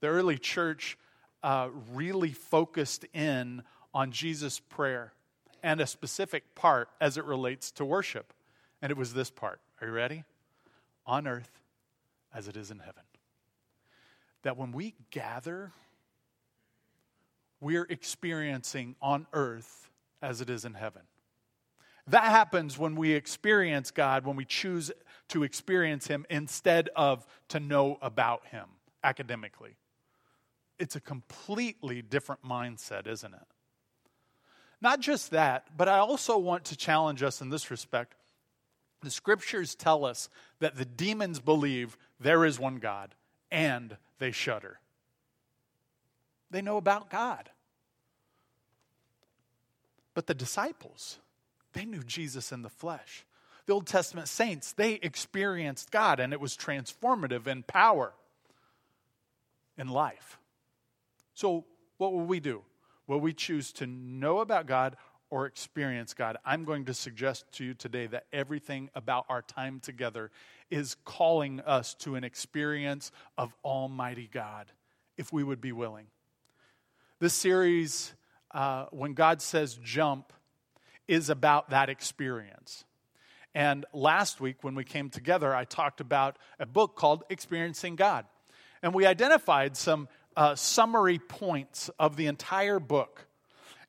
The 0.00 0.08
early 0.08 0.38
church 0.38 0.98
uh, 1.42 1.68
really 1.92 2.32
focused 2.32 3.04
in 3.14 3.62
on 3.94 4.10
Jesus' 4.10 4.60
prayer 4.60 5.12
and 5.62 5.80
a 5.80 5.86
specific 5.86 6.54
part 6.54 6.88
as 7.00 7.16
it 7.16 7.24
relates 7.24 7.70
to 7.72 7.84
worship. 7.84 8.32
And 8.82 8.90
it 8.90 8.96
was 8.96 9.14
this 9.14 9.30
part. 9.30 9.60
Are 9.80 9.86
you 9.86 9.92
ready? 9.92 10.24
On 11.06 11.26
earth 11.26 11.60
as 12.34 12.48
it 12.48 12.56
is 12.56 12.70
in 12.70 12.78
heaven. 12.78 13.02
That 14.42 14.56
when 14.56 14.72
we 14.72 14.94
gather, 15.10 15.72
we're 17.60 17.86
experiencing 17.88 18.96
on 19.00 19.26
earth 19.32 19.90
as 20.20 20.40
it 20.40 20.50
is 20.50 20.64
in 20.64 20.74
heaven. 20.74 21.02
That 22.08 22.24
happens 22.24 22.78
when 22.78 22.94
we 22.94 23.12
experience 23.12 23.90
God, 23.90 24.26
when 24.26 24.36
we 24.36 24.44
choose 24.44 24.92
to 25.28 25.42
experience 25.42 26.06
Him 26.06 26.26
instead 26.30 26.90
of 26.94 27.26
to 27.48 27.58
know 27.58 27.98
about 28.02 28.46
Him 28.46 28.66
academically 29.02 29.76
it's 30.78 30.96
a 30.96 31.00
completely 31.00 32.02
different 32.02 32.44
mindset, 32.44 33.06
isn't 33.06 33.32
it? 33.34 33.46
Not 34.80 35.00
just 35.00 35.30
that, 35.30 35.76
but 35.76 35.88
I 35.88 35.98
also 35.98 36.36
want 36.38 36.66
to 36.66 36.76
challenge 36.76 37.22
us 37.22 37.40
in 37.40 37.48
this 37.48 37.70
respect. 37.70 38.14
The 39.02 39.10
scriptures 39.10 39.74
tell 39.74 40.04
us 40.04 40.28
that 40.60 40.76
the 40.76 40.84
demons 40.84 41.40
believe 41.40 41.96
there 42.20 42.44
is 42.44 42.58
one 42.58 42.76
God 42.76 43.14
and 43.50 43.96
they 44.18 44.30
shudder. 44.30 44.80
They 46.50 46.62
know 46.62 46.76
about 46.76 47.10
God. 47.10 47.50
But 50.14 50.26
the 50.26 50.34
disciples, 50.34 51.18
they 51.72 51.84
knew 51.84 52.02
Jesus 52.02 52.52
in 52.52 52.62
the 52.62 52.70
flesh. 52.70 53.24
The 53.66 53.72
Old 53.72 53.86
Testament 53.86 54.28
saints, 54.28 54.72
they 54.72 54.94
experienced 54.94 55.90
God 55.90 56.20
and 56.20 56.32
it 56.32 56.40
was 56.40 56.56
transformative 56.56 57.46
in 57.46 57.64
power 57.64 58.12
in 59.76 59.88
life. 59.88 60.38
So, 61.36 61.66
what 61.98 62.14
will 62.14 62.24
we 62.24 62.40
do? 62.40 62.62
Will 63.06 63.20
we 63.20 63.34
choose 63.34 63.70
to 63.74 63.86
know 63.86 64.38
about 64.38 64.66
God 64.66 64.96
or 65.28 65.44
experience 65.44 66.14
God? 66.14 66.38
I'm 66.46 66.64
going 66.64 66.86
to 66.86 66.94
suggest 66.94 67.44
to 67.52 67.64
you 67.64 67.74
today 67.74 68.06
that 68.06 68.24
everything 68.32 68.88
about 68.94 69.26
our 69.28 69.42
time 69.42 69.78
together 69.78 70.30
is 70.70 70.96
calling 71.04 71.60
us 71.60 71.92
to 71.96 72.14
an 72.14 72.24
experience 72.24 73.12
of 73.36 73.54
Almighty 73.62 74.30
God, 74.32 74.72
if 75.18 75.30
we 75.30 75.44
would 75.44 75.60
be 75.60 75.72
willing. 75.72 76.06
This 77.18 77.34
series, 77.34 78.14
uh, 78.52 78.86
when 78.90 79.12
God 79.12 79.42
says 79.42 79.78
jump, 79.84 80.32
is 81.06 81.28
about 81.28 81.68
that 81.68 81.90
experience. 81.90 82.86
And 83.54 83.84
last 83.92 84.40
week, 84.40 84.64
when 84.64 84.74
we 84.74 84.84
came 84.84 85.10
together, 85.10 85.54
I 85.54 85.64
talked 85.64 86.00
about 86.00 86.38
a 86.58 86.64
book 86.64 86.96
called 86.96 87.24
Experiencing 87.28 87.96
God. 87.96 88.24
And 88.82 88.94
we 88.94 89.04
identified 89.04 89.76
some 89.76 90.08
uh, 90.36 90.54
summary 90.54 91.18
points 91.18 91.90
of 91.98 92.16
the 92.16 92.26
entire 92.26 92.78
book. 92.78 93.26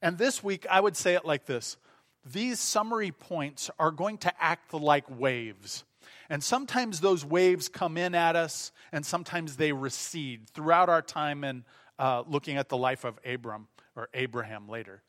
And 0.01 0.17
this 0.17 0.43
week, 0.43 0.65
I 0.69 0.79
would 0.79 0.95
say 0.95 1.15
it 1.15 1.25
like 1.25 1.45
this 1.45 1.77
These 2.25 2.59
summary 2.59 3.11
points 3.11 3.69
are 3.79 3.91
going 3.91 4.17
to 4.19 4.33
act 4.43 4.73
like 4.73 5.05
waves. 5.09 5.83
And 6.29 6.43
sometimes 6.43 6.99
those 6.99 7.23
waves 7.23 7.69
come 7.69 7.97
in 7.97 8.13
at 8.13 8.35
us, 8.35 8.71
and 8.91 9.05
sometimes 9.05 9.55
they 9.55 9.71
recede 9.71 10.49
throughout 10.49 10.89
our 10.89 11.01
time 11.01 11.43
in 11.43 11.63
uh, 11.97 12.23
looking 12.27 12.57
at 12.57 12.67
the 12.69 12.77
life 12.77 13.05
of 13.05 13.17
Abram 13.25 13.67
or 13.95 14.09
Abraham 14.13 14.67
later. 14.67 15.01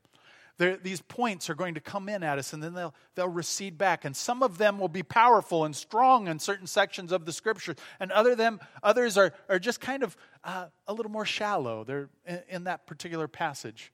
These 0.59 1.03
points 1.03 1.49
are 1.49 1.55
going 1.55 1.75
to 1.75 1.81
come 1.81 2.09
in 2.09 2.25
at 2.25 2.37
us 2.37 2.53
and 2.53 2.61
then 2.61 2.75
they'll, 2.75 2.95
they'll 3.15 3.29
recede 3.29 3.79
back. 3.79 4.05
And 4.05 4.17
some 4.17 4.43
of 4.43 4.59
them 4.59 4.79
will 4.81 4.89
be 4.89 5.05
powerful 5.05 5.65
and 5.65 5.75
strong 5.75 6.27
in 6.27 6.41
certain 6.41 6.67
sections 6.67 7.13
of 7.13 7.25
the 7.27 7.33
scripture, 7.33 7.77
and 8.01 8.11
other 8.11 8.35
them, 8.35 8.59
others 8.83 9.17
are, 9.17 9.33
are 9.49 9.61
just 9.61 9.81
kind 9.81 10.03
of 10.03 10.17
uh, 10.43 10.67
a 10.89 10.93
little 10.93 11.13
more 11.13 11.25
shallow. 11.25 11.85
They're 11.85 12.09
in, 12.27 12.43
in 12.49 12.65
that 12.65 12.87
particular 12.89 13.29
passage. 13.29 13.93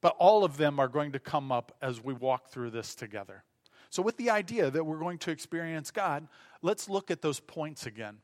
But 0.00 0.16
all 0.18 0.44
of 0.44 0.56
them 0.56 0.80
are 0.80 0.88
going 0.88 1.12
to 1.12 1.18
come 1.18 1.52
up 1.52 1.76
as 1.80 2.02
we 2.02 2.14
walk 2.14 2.48
through 2.48 2.70
this 2.70 2.94
together. 2.94 3.44
So, 3.90 4.02
with 4.02 4.16
the 4.16 4.30
idea 4.30 4.70
that 4.70 4.84
we're 4.84 4.98
going 4.98 5.18
to 5.18 5.30
experience 5.30 5.90
God, 5.90 6.26
let's 6.62 6.88
look 6.88 7.10
at 7.10 7.22
those 7.22 7.38
points 7.38 7.86
again 7.86 8.18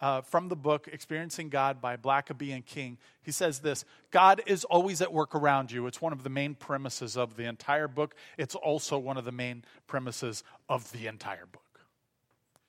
uh, 0.00 0.20
from 0.20 0.48
the 0.48 0.56
book 0.56 0.88
Experiencing 0.92 1.48
God 1.48 1.80
by 1.80 1.96
Blackaby 1.96 2.54
and 2.54 2.64
King. 2.64 2.98
He 3.22 3.32
says 3.32 3.60
this 3.60 3.84
God 4.10 4.42
is 4.46 4.64
always 4.64 5.00
at 5.00 5.12
work 5.12 5.34
around 5.34 5.72
you. 5.72 5.86
It's 5.86 6.00
one 6.00 6.12
of 6.12 6.22
the 6.22 6.30
main 6.30 6.54
premises 6.54 7.16
of 7.16 7.36
the 7.36 7.44
entire 7.44 7.88
book. 7.88 8.14
It's 8.38 8.54
also 8.54 8.98
one 8.98 9.16
of 9.16 9.24
the 9.24 9.32
main 9.32 9.64
premises 9.86 10.44
of 10.68 10.90
the 10.92 11.06
entire 11.06 11.46
book. 11.46 11.62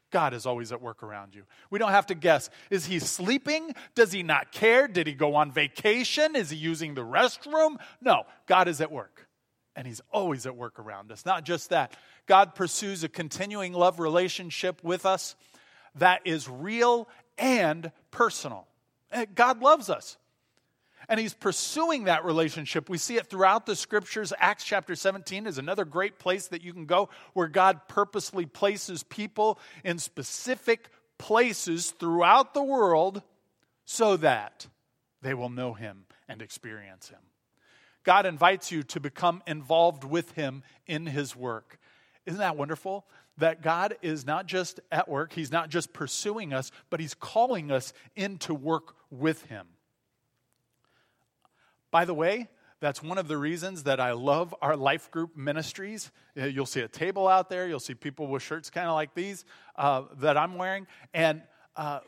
God 0.10 0.34
is 0.34 0.46
always 0.46 0.72
at 0.72 0.82
work 0.82 1.04
around 1.04 1.36
you. 1.36 1.44
We 1.70 1.80
don't 1.80 1.92
have 1.92 2.08
to 2.08 2.16
guess. 2.16 2.50
Is 2.70 2.86
he 2.86 3.00
sleeping? 3.00 3.76
Does 3.94 4.14
he 4.14 4.24
not 4.24 4.52
care? 4.54 4.88
Did 4.88 5.06
he 5.06 5.14
go 5.14 5.36
on 5.36 5.52
vacation? 5.52 6.36
Is 6.36 6.50
he 6.50 6.58
using 6.58 6.94
the 6.94 7.02
restroom? 7.02 7.76
No, 8.00 8.24
God 8.46 8.70
is 8.70 8.80
at 8.80 8.92
work. 8.92 9.28
And 9.76 9.86
he's 9.86 10.02
always 10.12 10.46
at 10.46 10.56
work 10.56 10.80
around 10.80 11.12
us. 11.12 11.26
Not 11.26 11.44
just 11.44 11.70
that, 11.70 11.96
God 12.26 12.56
pursues 12.56 13.04
a 13.04 13.10
continuing 13.10 13.74
love 13.74 14.00
relationship 14.00 14.84
with 14.84 15.06
us 15.06 15.36
that 16.00 16.22
is 16.26 16.50
real 16.50 17.08
and 17.38 17.92
personal. 18.12 18.68
Eh, 19.12 19.26
God 19.34 19.62
loves 19.62 19.90
us. 19.90 20.18
And 21.10 21.20
he's 21.20 21.34
pursuing 21.34 22.06
that 22.06 22.26
relationship. 22.26 22.90
We 22.90 22.98
see 22.98 23.16
it 23.16 23.28
throughout 23.28 23.66
the 23.66 23.76
scriptures. 23.76 24.34
Acts 24.40 24.66
chapter 24.66 24.94
17 24.94 25.48
is 25.48 25.58
another 25.58 25.86
great 25.86 26.20
place 26.20 26.48
that 26.48 26.64
you 26.64 26.74
can 26.74 26.86
go 26.86 27.10
where 27.34 27.48
God 27.48 27.88
purposely 27.88 28.46
places 28.46 29.04
people 29.04 29.58
in 29.86 30.00
specific 30.00 30.90
places 31.18 31.92
throughout 31.92 32.54
the 32.54 32.64
world 32.64 33.22
so 33.86 34.18
that 34.18 34.68
they 35.22 35.34
will 35.34 35.50
know 35.50 35.74
him 35.74 36.06
and 36.28 36.42
experience 36.42 37.10
him. 37.10 37.20
God 38.04 38.26
invites 38.26 38.72
you 38.72 38.84
to 38.84 39.00
become 39.00 39.42
involved 39.48 40.04
with 40.04 40.32
him 40.34 40.64
in 40.86 41.06
his 41.06 41.36
work. 41.36 41.80
Isn't 42.26 42.40
that 42.40 42.58
wonderful? 42.58 43.06
That 43.38 43.62
God 43.62 43.96
is 44.02 44.26
not 44.26 44.46
just 44.46 44.80
at 44.92 45.08
work, 45.08 45.34
He's 45.34 45.52
not 45.52 45.70
just 45.70 45.94
pursuing 45.94 46.54
us, 46.54 46.72
but 46.90 47.00
He's 47.00 47.14
calling 47.14 47.72
us 47.72 47.94
into 48.16 48.54
work 48.54 48.96
with 49.10 49.44
Him. 49.44 49.68
By 51.92 52.06
the 52.06 52.14
way, 52.14 52.50
that's 52.80 53.02
one 53.02 53.18
of 53.18 53.28
the 53.28 53.38
reasons 53.38 53.84
that 53.84 54.00
I 54.00 54.12
love 54.12 54.54
our 54.62 54.76
life 54.76 55.10
group 55.10 55.36
ministries. 55.36 56.12
Uh, 56.40 56.46
you'll 56.46 56.66
see 56.66 56.82
a 56.82 56.88
table 56.88 57.28
out 57.28 57.50
there, 57.50 57.68
you'll 57.68 57.80
see 57.80 57.96
people 57.96 58.28
with 58.28 58.44
shirts 58.44 58.70
kind 58.70 58.88
of 58.88 58.94
like 58.94 59.16
these 59.16 59.46
uh, 59.76 60.04
that 60.18 60.38
I'm 60.38 60.56
wearing. 60.56 60.86
And 61.14 61.42
uh, 61.76 62.00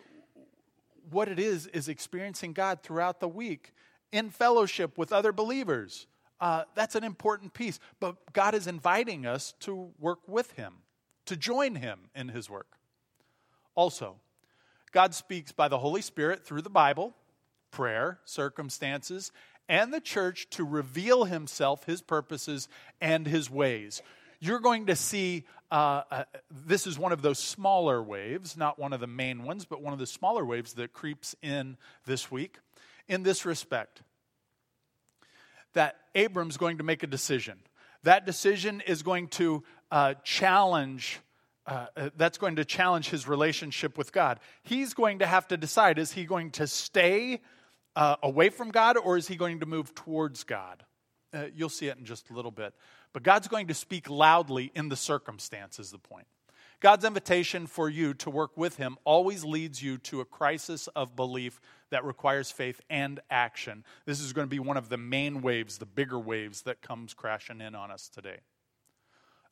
what 1.09 1.27
it 1.27 1.39
is, 1.39 1.67
is 1.67 1.89
experiencing 1.89 2.53
God 2.53 2.83
throughout 2.83 3.19
the 3.19 3.27
week 3.27 3.73
in 4.11 4.29
fellowship 4.29 4.97
with 4.97 5.11
other 5.11 5.31
believers. 5.31 6.07
Uh, 6.39 6.63
that's 6.75 6.95
an 6.95 7.03
important 7.03 7.53
piece. 7.53 7.79
But 7.99 8.31
God 8.33 8.53
is 8.53 8.67
inviting 8.67 9.25
us 9.25 9.53
to 9.61 9.91
work 9.99 10.19
with 10.27 10.51
Him 10.51 10.73
to 11.29 11.37
join 11.37 11.75
him 11.75 12.09
in 12.15 12.29
his 12.29 12.49
work. 12.49 12.77
Also, 13.75 14.15
God 14.91 15.13
speaks 15.13 15.51
by 15.51 15.67
the 15.67 15.77
Holy 15.77 16.01
Spirit 16.01 16.43
through 16.43 16.63
the 16.63 16.69
Bible, 16.69 17.13
prayer, 17.71 18.19
circumstances, 18.25 19.31
and 19.67 19.93
the 19.93 20.01
church 20.01 20.49
to 20.49 20.63
reveal 20.63 21.25
himself, 21.25 21.85
his 21.85 22.01
purposes, 22.01 22.67
and 22.99 23.27
his 23.27 23.49
ways. 23.49 24.01
You're 24.39 24.59
going 24.59 24.87
to 24.87 24.95
see 24.95 25.45
uh, 25.71 26.01
uh, 26.09 26.23
this 26.49 26.87
is 26.87 26.97
one 26.97 27.11
of 27.11 27.21
those 27.21 27.37
smaller 27.37 28.01
waves, 28.01 28.57
not 28.57 28.79
one 28.79 28.91
of 28.91 28.99
the 28.99 29.07
main 29.07 29.43
ones, 29.43 29.65
but 29.65 29.83
one 29.83 29.93
of 29.93 29.99
the 29.99 30.07
smaller 30.07 30.43
waves 30.43 30.73
that 30.73 30.93
creeps 30.93 31.35
in 31.43 31.77
this 32.05 32.31
week 32.31 32.57
in 33.07 33.21
this 33.21 33.45
respect 33.45 34.01
that 35.73 35.97
Abram's 36.15 36.57
going 36.57 36.79
to 36.79 36.83
make 36.83 37.03
a 37.03 37.07
decision. 37.07 37.59
That 38.03 38.25
decision 38.25 38.81
is 38.87 39.03
going 39.03 39.27
to 39.29 39.63
uh, 39.91 40.15
challenge. 40.23 41.19
Uh, 41.65 41.85
uh, 41.95 42.09
that's 42.17 42.39
going 42.39 42.55
to 42.55 42.65
challenge 42.65 43.09
his 43.09 43.27
relationship 43.27 43.95
with 43.95 44.11
God. 44.11 44.39
He's 44.63 44.95
going 44.95 45.19
to 45.19 45.27
have 45.27 45.47
to 45.49 45.57
decide 45.57 45.99
is 45.99 46.11
he 46.11 46.25
going 46.25 46.49
to 46.51 46.65
stay 46.65 47.41
uh, 47.95 48.15
away 48.23 48.49
from 48.49 48.71
God 48.71 48.97
or 48.97 49.17
is 49.17 49.27
he 49.27 49.35
going 49.35 49.59
to 49.59 49.67
move 49.67 49.93
towards 49.93 50.43
God? 50.43 50.83
Uh, 51.31 51.45
you'll 51.53 51.69
see 51.69 51.87
it 51.87 51.97
in 51.97 52.05
just 52.05 52.31
a 52.31 52.33
little 52.33 52.49
bit. 52.49 52.73
But 53.13 53.23
God's 53.23 53.47
going 53.47 53.67
to 53.67 53.73
speak 53.73 54.09
loudly 54.09 54.71
in 54.73 54.89
the 54.89 54.95
circumstance, 54.95 55.77
is 55.77 55.91
the 55.91 55.99
point. 55.99 56.25
God's 56.79 57.03
invitation 57.03 57.67
for 57.67 57.89
you 57.89 58.13
to 58.15 58.29
work 58.29 58.55
with 58.55 58.77
Him 58.77 58.97
always 59.03 59.43
leads 59.43 59.83
you 59.83 59.97
to 59.99 60.21
a 60.21 60.25
crisis 60.25 60.87
of 60.95 61.15
belief 61.15 61.59
that 61.89 62.05
requires 62.05 62.51
faith 62.51 62.79
and 62.89 63.19
action. 63.29 63.83
This 64.05 64.21
is 64.21 64.31
going 64.31 64.47
to 64.47 64.49
be 64.49 64.59
one 64.59 64.77
of 64.77 64.87
the 64.87 64.97
main 64.97 65.41
waves, 65.41 65.77
the 65.77 65.85
bigger 65.85 66.19
waves 66.19 66.61
that 66.61 66.81
comes 66.81 67.13
crashing 67.13 67.59
in 67.59 67.75
on 67.75 67.91
us 67.91 68.07
today. 68.07 68.37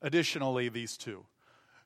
Additionally, 0.01 0.69
these 0.69 0.97
two. 0.97 1.25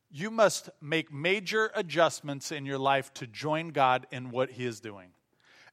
You 0.10 0.30
must 0.30 0.70
make 0.82 1.14
major 1.14 1.72
adjustments 1.74 2.52
in 2.52 2.66
your 2.66 2.78
life 2.78 3.14
to 3.16 3.28
join 3.28 3.70
God 3.70 4.08
in 4.12 4.32
what 4.32 4.52
He 4.52 4.66
is 4.66 4.82
doing. 4.82 5.10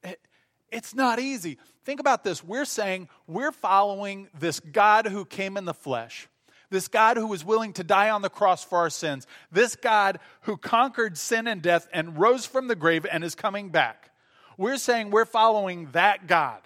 Eh, 0.04 0.14
it's 0.70 0.94
not 0.94 1.18
easy. 1.18 1.58
Think 1.84 1.98
about 1.98 2.22
this. 2.22 2.44
We're 2.44 2.64
saying 2.64 3.08
we're 3.26 3.52
following 3.52 4.28
this 4.38 4.60
God 4.60 5.06
who 5.06 5.24
came 5.24 5.56
in 5.56 5.64
the 5.64 5.74
flesh, 5.74 6.28
this 6.70 6.86
God 6.86 7.16
who 7.16 7.26
was 7.26 7.44
willing 7.44 7.72
to 7.74 7.84
die 7.84 8.10
on 8.10 8.22
the 8.22 8.30
cross 8.30 8.62
for 8.62 8.78
our 8.78 8.90
sins, 8.90 9.26
this 9.50 9.74
God 9.74 10.20
who 10.42 10.56
conquered 10.56 11.18
sin 11.18 11.48
and 11.48 11.60
death 11.60 11.88
and 11.92 12.18
rose 12.18 12.46
from 12.46 12.68
the 12.68 12.76
grave 12.76 13.06
and 13.10 13.24
is 13.24 13.34
coming 13.34 13.70
back. 13.70 14.10
We're 14.56 14.76
saying 14.76 15.10
we're 15.10 15.24
following 15.24 15.88
that 15.92 16.26
God. 16.26 16.60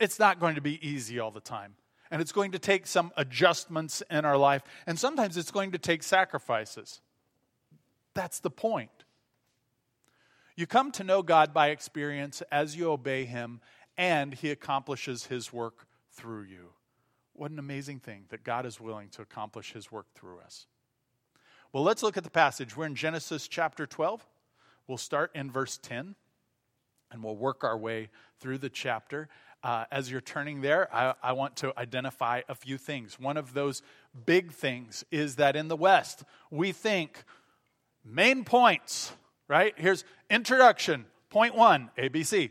It's 0.00 0.18
not 0.18 0.40
going 0.40 0.54
to 0.54 0.60
be 0.60 0.84
easy 0.86 1.20
all 1.20 1.30
the 1.30 1.40
time 1.40 1.74
and 2.10 2.20
it's 2.20 2.32
going 2.32 2.52
to 2.52 2.58
take 2.58 2.86
some 2.86 3.12
adjustments 3.16 4.02
in 4.10 4.24
our 4.24 4.36
life, 4.36 4.62
and 4.86 4.98
sometimes 4.98 5.36
it's 5.36 5.50
going 5.50 5.72
to 5.72 5.78
take 5.78 6.02
sacrifices. 6.02 7.00
That's 8.14 8.40
the 8.40 8.50
point. 8.50 8.90
You 10.56 10.66
come 10.66 10.90
to 10.92 11.04
know 11.04 11.22
God 11.22 11.54
by 11.54 11.68
experience 11.68 12.42
as 12.50 12.76
you 12.76 12.90
obey 12.90 13.24
Him, 13.24 13.60
and 13.96 14.34
He 14.34 14.50
accomplishes 14.50 15.26
His 15.26 15.52
work 15.52 15.86
through 16.12 16.42
you. 16.42 16.70
What 17.32 17.50
an 17.50 17.58
amazing 17.58 18.00
thing 18.00 18.24
that 18.30 18.44
God 18.44 18.66
is 18.66 18.80
willing 18.80 19.08
to 19.10 19.22
accomplish 19.22 19.72
His 19.72 19.90
work 19.90 20.06
through 20.14 20.40
us. 20.40 20.66
Well, 21.72 21.84
let's 21.84 22.02
look 22.02 22.16
at 22.16 22.24
the 22.24 22.30
passage. 22.30 22.76
We're 22.76 22.86
in 22.86 22.96
Genesis 22.96 23.46
chapter 23.46 23.86
12. 23.86 24.26
We'll 24.88 24.98
start 24.98 25.30
in 25.36 25.52
verse 25.52 25.78
10, 25.80 26.16
and 27.12 27.22
we'll 27.22 27.36
work 27.36 27.62
our 27.62 27.78
way 27.78 28.10
through 28.40 28.58
the 28.58 28.68
chapter 28.68 29.28
uh, 29.62 29.84
as 29.90 30.10
you're 30.10 30.20
turning 30.20 30.60
there, 30.60 30.88
I, 30.94 31.14
I 31.22 31.32
want 31.32 31.56
to 31.56 31.72
identify 31.78 32.42
a 32.48 32.54
few 32.54 32.78
things. 32.78 33.18
One 33.18 33.36
of 33.36 33.52
those 33.52 33.82
big 34.26 34.52
things 34.52 35.04
is 35.10 35.36
that 35.36 35.56
in 35.56 35.68
the 35.68 35.76
West, 35.76 36.24
we 36.50 36.72
think 36.72 37.24
main 38.04 38.44
points, 38.44 39.12
right? 39.48 39.74
Here's 39.76 40.04
introduction, 40.30 41.04
point 41.28 41.54
one, 41.54 41.90
ABC. 41.98 42.50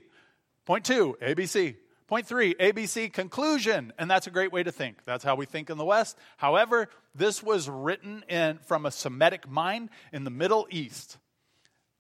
Point 0.66 0.86
two, 0.86 1.18
ABC. 1.22 1.76
Point 2.08 2.26
three, 2.26 2.56
ABC, 2.56 3.14
conclusion. 3.14 3.94
And 4.00 4.10
that's 4.10 4.26
a 4.26 4.32
great 4.32 4.52
way 4.52 4.64
to 4.64 4.72
think. 4.72 4.98
That's 5.06 5.24
how 5.24 5.36
we 5.36 5.46
think 5.46 5.70
in 5.70 5.78
the 5.78 5.86
West. 5.86 6.18
However, 6.38 6.90
this 7.14 7.44
was 7.44 7.70
written 7.70 8.24
in, 8.28 8.58
from 8.66 8.88
a 8.88 8.92
Semitic 8.92 9.48
mind 9.48 9.90
in 10.12 10.24
the 10.24 10.32
Middle 10.32 10.68
East. 10.72 11.18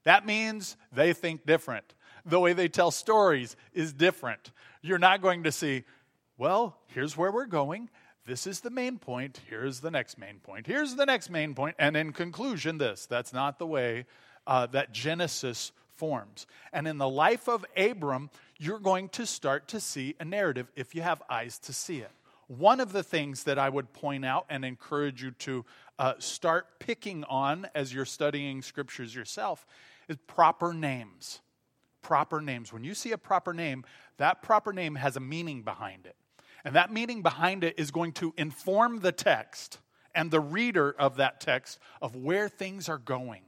That 0.05 0.25
means 0.25 0.77
they 0.91 1.13
think 1.13 1.45
different. 1.45 1.93
The 2.25 2.39
way 2.39 2.53
they 2.53 2.67
tell 2.67 2.89
stories 2.89 3.55
is 3.73 3.93
different. 3.93 4.51
You're 4.81 4.99
not 4.99 5.21
going 5.21 5.43
to 5.43 5.51
see, 5.51 5.83
well, 6.37 6.77
here's 6.87 7.17
where 7.17 7.31
we're 7.31 7.45
going. 7.45 7.89
This 8.25 8.45
is 8.47 8.61
the 8.61 8.69
main 8.69 8.97
point. 8.99 9.41
Here's 9.49 9.79
the 9.79 9.91
next 9.91 10.17
main 10.17 10.39
point. 10.39 10.67
Here's 10.67 10.95
the 10.95 11.05
next 11.05 11.29
main 11.29 11.55
point. 11.55 11.75
And 11.79 11.97
in 11.97 12.13
conclusion, 12.13 12.77
this. 12.77 13.05
That's 13.05 13.33
not 13.33 13.59
the 13.59 13.65
way 13.65 14.05
uh, 14.45 14.67
that 14.67 14.93
Genesis 14.93 15.71
forms. 15.95 16.47
And 16.71 16.87
in 16.87 16.97
the 16.97 17.09
life 17.09 17.49
of 17.49 17.65
Abram, 17.75 18.29
you're 18.57 18.79
going 18.79 19.09
to 19.09 19.25
start 19.25 19.67
to 19.69 19.79
see 19.79 20.15
a 20.19 20.25
narrative 20.25 20.71
if 20.75 20.95
you 20.95 21.01
have 21.01 21.21
eyes 21.29 21.59
to 21.59 21.73
see 21.73 21.99
it. 21.99 22.11
One 22.47 22.79
of 22.79 22.93
the 22.93 23.03
things 23.03 23.43
that 23.43 23.59
I 23.59 23.69
would 23.69 23.93
point 23.93 24.25
out 24.25 24.45
and 24.49 24.65
encourage 24.65 25.21
you 25.21 25.31
to 25.31 25.65
uh, 25.99 26.13
start 26.19 26.79
picking 26.79 27.23
on 27.25 27.67
as 27.75 27.93
you're 27.93 28.05
studying 28.05 28.61
scriptures 28.61 29.13
yourself 29.13 29.67
is 30.07 30.17
proper 30.25 30.73
names. 30.73 31.41
Proper 32.01 32.41
names. 32.41 32.73
When 32.73 32.83
you 32.83 32.95
see 32.95 33.11
a 33.11 33.17
proper 33.17 33.53
name, 33.53 33.85
that 34.19 34.41
proper 34.41 34.71
name 34.71 34.95
has 34.95 35.17
a 35.17 35.19
meaning 35.19 35.63
behind 35.63 36.05
it. 36.05 36.15
And 36.63 36.75
that 36.75 36.91
meaning 36.91 37.21
behind 37.21 37.63
it 37.63 37.75
is 37.77 37.91
going 37.91 38.11
to 38.13 38.33
inform 38.37 38.99
the 38.99 39.11
text 39.11 39.79
and 40.13 40.29
the 40.29 40.39
reader 40.39 40.93
of 40.97 41.17
that 41.17 41.39
text 41.39 41.79
of 42.01 42.15
where 42.15 42.49
things 42.49 42.89
are 42.89 42.97
going. 42.97 43.41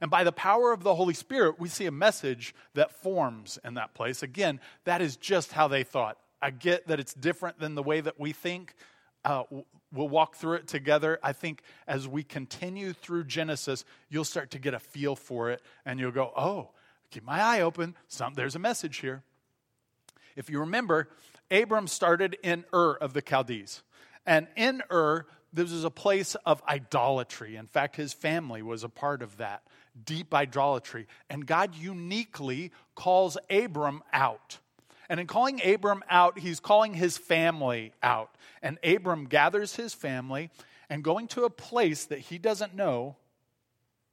And 0.00 0.10
by 0.10 0.24
the 0.24 0.32
power 0.32 0.72
of 0.72 0.82
the 0.82 0.94
Holy 0.94 1.14
Spirit, 1.14 1.58
we 1.58 1.68
see 1.68 1.86
a 1.86 1.92
message 1.92 2.54
that 2.74 2.92
forms 2.92 3.58
in 3.64 3.74
that 3.74 3.94
place. 3.94 4.22
Again, 4.22 4.60
that 4.84 5.00
is 5.00 5.16
just 5.16 5.52
how 5.52 5.68
they 5.68 5.84
thought. 5.84 6.18
I 6.42 6.50
get 6.50 6.88
that 6.88 7.00
it's 7.00 7.14
different 7.14 7.58
than 7.58 7.74
the 7.74 7.82
way 7.82 8.00
that 8.00 8.20
we 8.20 8.32
think. 8.32 8.74
Uh, 9.24 9.44
we'll 9.92 10.08
walk 10.08 10.36
through 10.36 10.54
it 10.54 10.66
together. 10.66 11.18
I 11.22 11.32
think 11.32 11.62
as 11.86 12.06
we 12.06 12.22
continue 12.22 12.92
through 12.92 13.24
Genesis, 13.24 13.84
you'll 14.10 14.24
start 14.24 14.50
to 14.50 14.58
get 14.58 14.74
a 14.74 14.78
feel 14.78 15.16
for 15.16 15.50
it 15.50 15.62
and 15.84 15.98
you'll 15.98 16.10
go, 16.12 16.32
oh, 16.36 16.70
keep 17.10 17.24
my 17.24 17.40
eye 17.40 17.60
open. 17.60 17.96
Some, 18.08 18.34
there's 18.34 18.54
a 18.54 18.60
message 18.60 18.98
here. 18.98 19.22
If 20.36 20.50
you 20.50 20.60
remember, 20.60 21.08
Abram 21.50 21.88
started 21.88 22.36
in 22.42 22.64
Ur 22.72 22.94
of 22.94 23.14
the 23.14 23.22
Chaldees. 23.26 23.82
And 24.24 24.46
in 24.56 24.82
Ur, 24.90 25.26
this 25.52 25.72
was 25.72 25.84
a 25.84 25.90
place 25.90 26.34
of 26.46 26.62
idolatry. 26.68 27.56
In 27.56 27.66
fact, 27.66 27.96
his 27.96 28.12
family 28.12 28.62
was 28.62 28.84
a 28.84 28.88
part 28.88 29.22
of 29.22 29.38
that 29.38 29.62
deep 30.04 30.34
idolatry. 30.34 31.06
And 31.30 31.46
God 31.46 31.74
uniquely 31.74 32.72
calls 32.94 33.38
Abram 33.48 34.02
out. 34.12 34.58
And 35.08 35.20
in 35.20 35.26
calling 35.26 35.60
Abram 35.64 36.02
out, 36.10 36.38
he's 36.38 36.60
calling 36.60 36.94
his 36.94 37.16
family 37.16 37.92
out. 38.02 38.34
And 38.60 38.78
Abram 38.84 39.26
gathers 39.26 39.76
his 39.76 39.94
family 39.94 40.50
and 40.90 41.02
going 41.02 41.28
to 41.28 41.44
a 41.44 41.50
place 41.50 42.04
that 42.06 42.18
he 42.18 42.38
doesn't 42.38 42.74
know, 42.74 43.16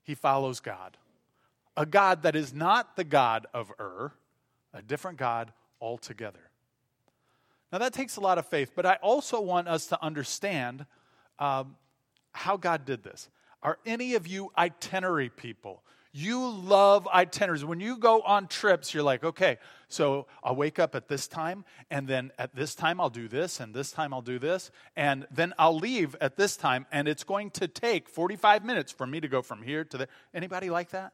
he 0.03 0.15
follows 0.15 0.59
God. 0.59 0.97
A 1.75 1.85
God 1.85 2.21
that 2.23 2.35
is 2.35 2.53
not 2.53 2.95
the 2.95 3.03
God 3.03 3.47
of 3.53 3.71
Ur, 3.79 4.13
a 4.73 4.81
different 4.81 5.17
God 5.17 5.51
altogether. 5.83 6.39
Now, 7.71 7.79
that 7.79 7.93
takes 7.93 8.15
a 8.17 8.21
lot 8.21 8.37
of 8.37 8.47
faith, 8.47 8.71
but 8.75 8.85
I 8.85 8.95
also 9.01 9.41
want 9.41 9.67
us 9.67 9.87
to 9.87 10.01
understand 10.03 10.85
um, 11.39 11.75
how 12.31 12.55
God 12.55 12.85
did 12.85 13.03
this. 13.03 13.29
Are 13.61 13.79
any 13.85 14.15
of 14.15 14.27
you 14.27 14.51
itinerary 14.57 15.29
people? 15.29 15.83
You 16.11 16.47
love 16.47 17.07
itineraries. 17.07 17.65
When 17.65 17.79
you 17.79 17.97
go 17.97 18.21
on 18.21 18.47
trips, 18.47 18.93
you're 18.93 19.01
like, 19.01 19.23
okay, 19.23 19.57
so 19.87 20.27
I'll 20.43 20.55
wake 20.55 20.77
up 20.77 20.93
at 20.93 21.07
this 21.07 21.27
time, 21.27 21.65
and 21.89 22.07
then 22.07 22.31
at 22.37 22.55
this 22.55 22.75
time 22.75 23.01
I'll 23.01 23.09
do 23.09 23.27
this, 23.27 23.59
and 23.59 23.73
this 23.73 23.91
time 23.91 24.13
I'll 24.13 24.21
do 24.21 24.37
this, 24.37 24.69
and 24.95 25.25
then 25.31 25.53
I'll 25.57 25.75
leave 25.75 26.15
at 26.21 26.37
this 26.37 26.55
time, 26.55 26.85
and 26.91 27.07
it's 27.07 27.23
going 27.23 27.49
to 27.51 27.67
take 27.67 28.07
45 28.07 28.63
minutes 28.63 28.91
for 28.91 29.07
me 29.07 29.19
to 29.21 29.27
go 29.27 29.41
from 29.41 29.63
here 29.63 29.83
to 29.85 29.97
there. 29.97 30.07
Anybody 30.35 30.69
like 30.69 30.91
that? 30.91 31.13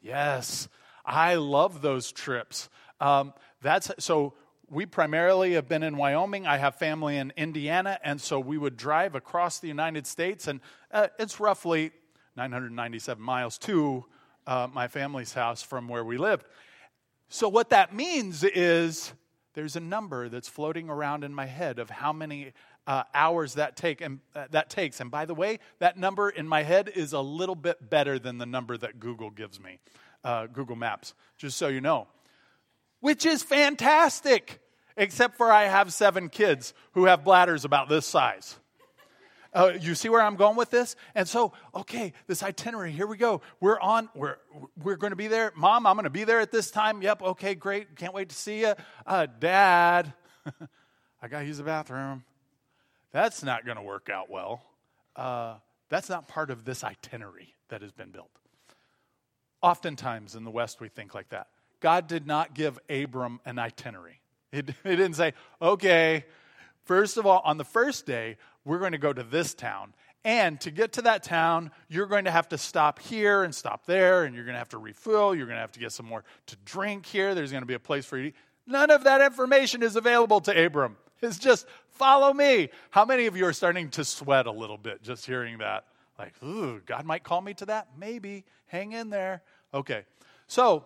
Yes, 0.00 0.68
I 1.04 1.34
love 1.34 1.82
those 1.82 2.10
trips. 2.12 2.70
Um, 3.02 3.34
that's 3.60 3.90
so 3.98 4.34
we 4.70 4.86
primarily 4.86 5.54
have 5.54 5.68
been 5.68 5.82
in 5.82 5.96
Wyoming. 5.96 6.46
I 6.46 6.56
have 6.56 6.76
family 6.76 7.16
in 7.16 7.32
Indiana, 7.36 7.98
and 8.04 8.20
so 8.20 8.38
we 8.38 8.56
would 8.56 8.76
drive 8.76 9.16
across 9.16 9.58
the 9.58 9.66
United 9.66 10.06
States, 10.06 10.46
and 10.46 10.60
uh, 10.92 11.08
it's 11.18 11.40
roughly 11.40 11.90
997 12.36 13.20
miles 13.20 13.58
to 13.58 14.04
uh, 14.46 14.68
my 14.72 14.86
family's 14.86 15.34
house 15.34 15.62
from 15.62 15.88
where 15.88 16.04
we 16.04 16.16
lived. 16.16 16.44
So, 17.28 17.48
what 17.48 17.70
that 17.70 17.92
means 17.92 18.44
is 18.44 19.12
there's 19.54 19.74
a 19.74 19.80
number 19.80 20.28
that's 20.28 20.48
floating 20.48 20.88
around 20.88 21.24
in 21.24 21.34
my 21.34 21.46
head 21.46 21.80
of 21.80 21.90
how 21.90 22.12
many 22.12 22.52
uh, 22.86 23.02
hours 23.14 23.54
that 23.54 23.76
take 23.76 24.00
and 24.00 24.20
uh, 24.36 24.46
that 24.52 24.70
takes. 24.70 25.00
And 25.00 25.10
by 25.10 25.24
the 25.24 25.34
way, 25.34 25.58
that 25.80 25.98
number 25.98 26.30
in 26.30 26.46
my 26.46 26.62
head 26.62 26.88
is 26.94 27.12
a 27.12 27.20
little 27.20 27.56
bit 27.56 27.90
better 27.90 28.20
than 28.20 28.38
the 28.38 28.46
number 28.46 28.76
that 28.76 29.00
Google 29.00 29.30
gives 29.30 29.58
me, 29.58 29.80
uh, 30.22 30.46
Google 30.46 30.76
Maps. 30.76 31.14
Just 31.36 31.58
so 31.58 31.66
you 31.66 31.80
know, 31.80 32.06
which 33.02 33.26
is 33.26 33.42
fantastic. 33.42 34.60
Except 34.96 35.36
for 35.36 35.50
I 35.50 35.64
have 35.64 35.92
seven 35.92 36.28
kids 36.28 36.72
who 36.92 37.06
have 37.06 37.24
bladders 37.24 37.64
about 37.64 37.88
this 37.88 38.06
size. 38.06 38.56
Uh, 39.54 39.72
you 39.80 39.94
see 39.94 40.08
where 40.08 40.22
I'm 40.22 40.36
going 40.36 40.56
with 40.56 40.70
this? 40.70 40.96
And 41.14 41.28
so, 41.28 41.52
okay, 41.74 42.14
this 42.26 42.42
itinerary, 42.42 42.92
here 42.92 43.06
we 43.06 43.18
go. 43.18 43.42
We're 43.60 43.80
on, 43.80 44.08
we're, 44.14 44.36
we're 44.82 44.96
going 44.96 45.10
to 45.10 45.16
be 45.16 45.28
there. 45.28 45.52
Mom, 45.54 45.86
I'm 45.86 45.94
going 45.94 46.04
to 46.04 46.10
be 46.10 46.24
there 46.24 46.40
at 46.40 46.50
this 46.50 46.70
time. 46.70 47.02
Yep, 47.02 47.22
okay, 47.22 47.54
great. 47.54 47.96
Can't 47.96 48.14
wait 48.14 48.30
to 48.30 48.34
see 48.34 48.60
you. 48.60 48.74
Uh, 49.06 49.26
Dad, 49.38 50.12
I 51.22 51.28
got 51.28 51.40
to 51.40 51.44
use 51.44 51.58
the 51.58 51.64
bathroom. 51.64 52.24
That's 53.12 53.42
not 53.42 53.66
going 53.66 53.76
to 53.76 53.82
work 53.82 54.08
out 54.10 54.30
well. 54.30 54.62
Uh, 55.16 55.56
that's 55.90 56.08
not 56.08 56.28
part 56.28 56.50
of 56.50 56.64
this 56.64 56.82
itinerary 56.82 57.54
that 57.68 57.82
has 57.82 57.92
been 57.92 58.10
built. 58.10 58.30
Oftentimes 59.60 60.34
in 60.34 60.44
the 60.44 60.50
West, 60.50 60.80
we 60.80 60.88
think 60.88 61.14
like 61.14 61.28
that. 61.28 61.48
God 61.82 62.06
did 62.06 62.26
not 62.26 62.54
give 62.54 62.78
Abram 62.88 63.40
an 63.44 63.58
itinerary. 63.58 64.20
It, 64.52 64.70
it 64.84 64.96
didn't 64.96 65.14
say, 65.14 65.34
okay, 65.60 66.24
first 66.84 67.16
of 67.16 67.26
all, 67.26 67.42
on 67.44 67.58
the 67.58 67.64
first 67.64 68.06
day, 68.06 68.38
we're 68.64 68.78
going 68.78 68.92
to 68.92 68.98
go 68.98 69.12
to 69.12 69.24
this 69.24 69.52
town. 69.52 69.92
And 70.24 70.60
to 70.60 70.70
get 70.70 70.92
to 70.92 71.02
that 71.02 71.24
town, 71.24 71.72
you're 71.88 72.06
going 72.06 72.26
to 72.26 72.30
have 72.30 72.48
to 72.50 72.58
stop 72.58 73.00
here 73.00 73.42
and 73.42 73.52
stop 73.52 73.86
there, 73.86 74.22
and 74.22 74.36
you're 74.36 74.44
going 74.44 74.54
to 74.54 74.60
have 74.60 74.68
to 74.68 74.78
refill. 74.78 75.34
You're 75.34 75.46
going 75.46 75.56
to 75.56 75.60
have 75.60 75.72
to 75.72 75.80
get 75.80 75.90
some 75.90 76.06
more 76.06 76.22
to 76.46 76.56
drink 76.64 77.04
here. 77.06 77.34
There's 77.34 77.50
going 77.50 77.62
to 77.62 77.66
be 77.66 77.74
a 77.74 77.80
place 77.80 78.06
for 78.06 78.16
you. 78.16 78.32
None 78.64 78.90
of 78.90 79.02
that 79.02 79.20
information 79.20 79.82
is 79.82 79.96
available 79.96 80.40
to 80.42 80.64
Abram. 80.64 80.96
It's 81.20 81.38
just 81.38 81.66
follow 81.88 82.32
me. 82.32 82.70
How 82.90 83.04
many 83.04 83.26
of 83.26 83.36
you 83.36 83.46
are 83.46 83.52
starting 83.52 83.88
to 83.90 84.04
sweat 84.04 84.46
a 84.46 84.52
little 84.52 84.78
bit 84.78 85.02
just 85.02 85.26
hearing 85.26 85.58
that? 85.58 85.86
Like, 86.16 86.34
ooh, 86.44 86.80
God 86.86 87.04
might 87.04 87.24
call 87.24 87.40
me 87.40 87.54
to 87.54 87.66
that? 87.66 87.88
Maybe. 87.98 88.44
Hang 88.66 88.92
in 88.92 89.10
there. 89.10 89.42
Okay. 89.74 90.04
So, 90.46 90.84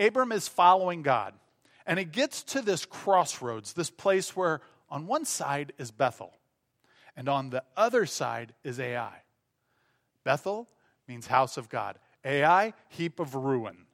Abram 0.00 0.32
is 0.32 0.48
following 0.48 1.02
God. 1.02 1.34
And 1.86 1.98
he 1.98 2.04
gets 2.04 2.42
to 2.44 2.62
this 2.62 2.84
crossroads, 2.84 3.74
this 3.74 3.90
place 3.90 4.34
where 4.34 4.60
on 4.88 5.06
one 5.06 5.24
side 5.24 5.72
is 5.78 5.90
Bethel 5.90 6.32
and 7.16 7.28
on 7.28 7.50
the 7.50 7.62
other 7.76 8.06
side 8.06 8.54
is 8.64 8.80
Ai. 8.80 9.22
Bethel 10.24 10.68
means 11.06 11.26
house 11.26 11.56
of 11.56 11.68
God, 11.68 11.98
Ai, 12.24 12.72
heap 12.88 13.20
of 13.20 13.34
ruin. 13.34 13.86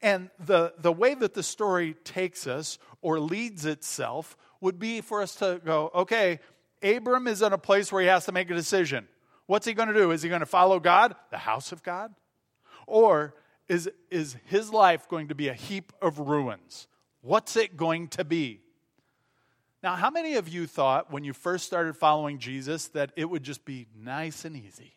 And 0.00 0.30
the, 0.38 0.74
the 0.78 0.92
way 0.92 1.14
that 1.14 1.34
the 1.34 1.42
story 1.42 1.94
takes 2.04 2.46
us 2.46 2.78
or 3.02 3.18
leads 3.18 3.64
itself 3.64 4.36
would 4.60 4.78
be 4.78 5.00
for 5.00 5.22
us 5.22 5.34
to 5.36 5.60
go, 5.64 5.90
okay, 5.94 6.40
Abram 6.82 7.26
is 7.26 7.42
in 7.42 7.52
a 7.52 7.58
place 7.58 7.90
where 7.90 8.02
he 8.02 8.08
has 8.08 8.24
to 8.26 8.32
make 8.32 8.50
a 8.50 8.54
decision. 8.54 9.08
What's 9.46 9.66
he 9.66 9.74
going 9.74 9.88
to 9.88 9.94
do? 9.94 10.10
Is 10.10 10.22
he 10.22 10.28
going 10.28 10.40
to 10.40 10.46
follow 10.46 10.78
God, 10.78 11.16
the 11.30 11.38
house 11.38 11.72
of 11.72 11.82
God? 11.82 12.14
Or 12.86 13.34
is, 13.68 13.90
is 14.10 14.36
his 14.46 14.72
life 14.72 15.08
going 15.08 15.28
to 15.28 15.34
be 15.34 15.48
a 15.48 15.54
heap 15.54 15.92
of 16.00 16.18
ruins? 16.18 16.86
What's 17.20 17.56
it 17.56 17.76
going 17.76 18.08
to 18.08 18.24
be? 18.24 18.60
Now, 19.82 19.94
how 19.94 20.10
many 20.10 20.34
of 20.34 20.48
you 20.48 20.66
thought 20.66 21.12
when 21.12 21.22
you 21.22 21.32
first 21.32 21.66
started 21.66 21.96
following 21.96 22.38
Jesus 22.38 22.88
that 22.88 23.12
it 23.16 23.26
would 23.26 23.42
just 23.42 23.64
be 23.64 23.86
nice 23.96 24.44
and 24.44 24.56
easy? 24.56 24.92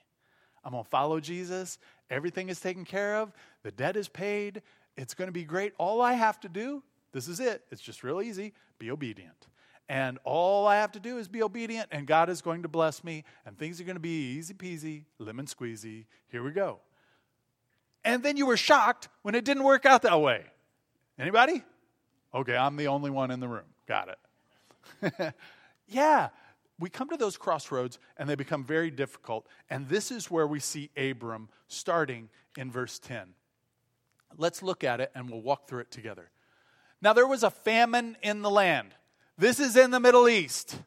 I'm 0.64 0.72
going 0.72 0.84
to 0.84 0.90
follow 0.90 1.20
Jesus. 1.20 1.78
Everything 2.10 2.50
is 2.50 2.60
taken 2.60 2.86
care 2.86 3.18
of. 3.18 3.32
The 3.64 3.72
debt 3.72 3.96
is 3.96 4.08
paid. 4.08 4.62
It's 4.98 5.14
going 5.14 5.28
to 5.28 5.34
be 5.34 5.44
great. 5.44 5.74
All 5.78 6.02
I 6.02 6.14
have 6.14 6.40
to 6.42 6.50
do, 6.50 6.84
this 7.12 7.28
is 7.28 7.40
it. 7.40 7.64
It's 7.72 7.82
just 7.82 8.04
real 8.04 8.22
easy. 8.22 8.54
Be 8.80 8.92
obedient. 8.92 9.48
And 9.90 10.20
all 10.24 10.68
I 10.68 10.78
have 10.78 10.94
to 10.94 11.00
do 11.00 11.18
is 11.18 11.28
be 11.28 11.44
obedient, 11.44 11.90
and 11.92 12.08
God 12.08 12.30
is 12.30 12.42
going 12.42 12.62
to 12.62 12.70
bless 12.70 13.04
me, 13.04 13.26
and 13.46 13.58
things 13.58 13.82
are 13.82 13.84
going 13.84 13.98
to 13.98 14.00
be 14.00 14.38
easy 14.38 14.54
peasy, 14.54 15.04
lemon 15.20 15.48
squeezy. 15.48 16.06
Here 16.30 16.42
we 16.42 16.52
go. 16.52 16.80
And 18.04 18.24
then 18.24 18.38
you 18.38 18.46
were 18.46 18.58
shocked 18.58 19.10
when 19.22 19.36
it 19.36 19.46
didn't 19.46 19.64
work 19.64 19.86
out 19.86 20.02
that 20.04 20.20
way. 20.22 20.44
Anybody? 21.20 21.64
Okay, 22.34 22.56
I'm 22.56 22.76
the 22.76 22.88
only 22.88 23.10
one 23.10 23.32
in 23.32 23.40
the 23.40 23.48
room. 23.48 23.66
Got 23.88 24.10
it. 25.02 25.34
yeah, 25.88 26.30
we 26.80 26.90
come 26.90 27.10
to 27.10 27.18
those 27.18 27.38
crossroads 27.38 28.00
and 28.18 28.28
they 28.28 28.36
become 28.36 28.64
very 28.64 28.90
difficult. 28.90 29.48
And 29.70 29.88
this 29.88 30.12
is 30.12 30.32
where 30.32 30.48
we 30.48 30.60
see 30.60 30.90
Abram 30.98 31.50
starting 31.68 32.30
in 32.58 32.72
verse 32.72 32.98
10. 33.00 33.36
Let's 34.38 34.64
look 34.64 34.84
at 34.84 35.00
it 35.02 35.12
and 35.14 35.30
we'll 35.30 35.42
walk 35.42 35.68
through 35.68 35.82
it 35.82 35.92
together. 35.92 36.32
Now, 37.02 37.14
there 37.14 37.28
was 37.28 37.44
a 37.44 37.50
famine 37.50 38.16
in 38.22 38.42
the 38.42 38.50
land. 38.50 38.94
This 39.38 39.60
is 39.60 39.76
in 39.76 39.92
the 39.92 40.00
Middle 40.00 40.30
East. 40.30 40.80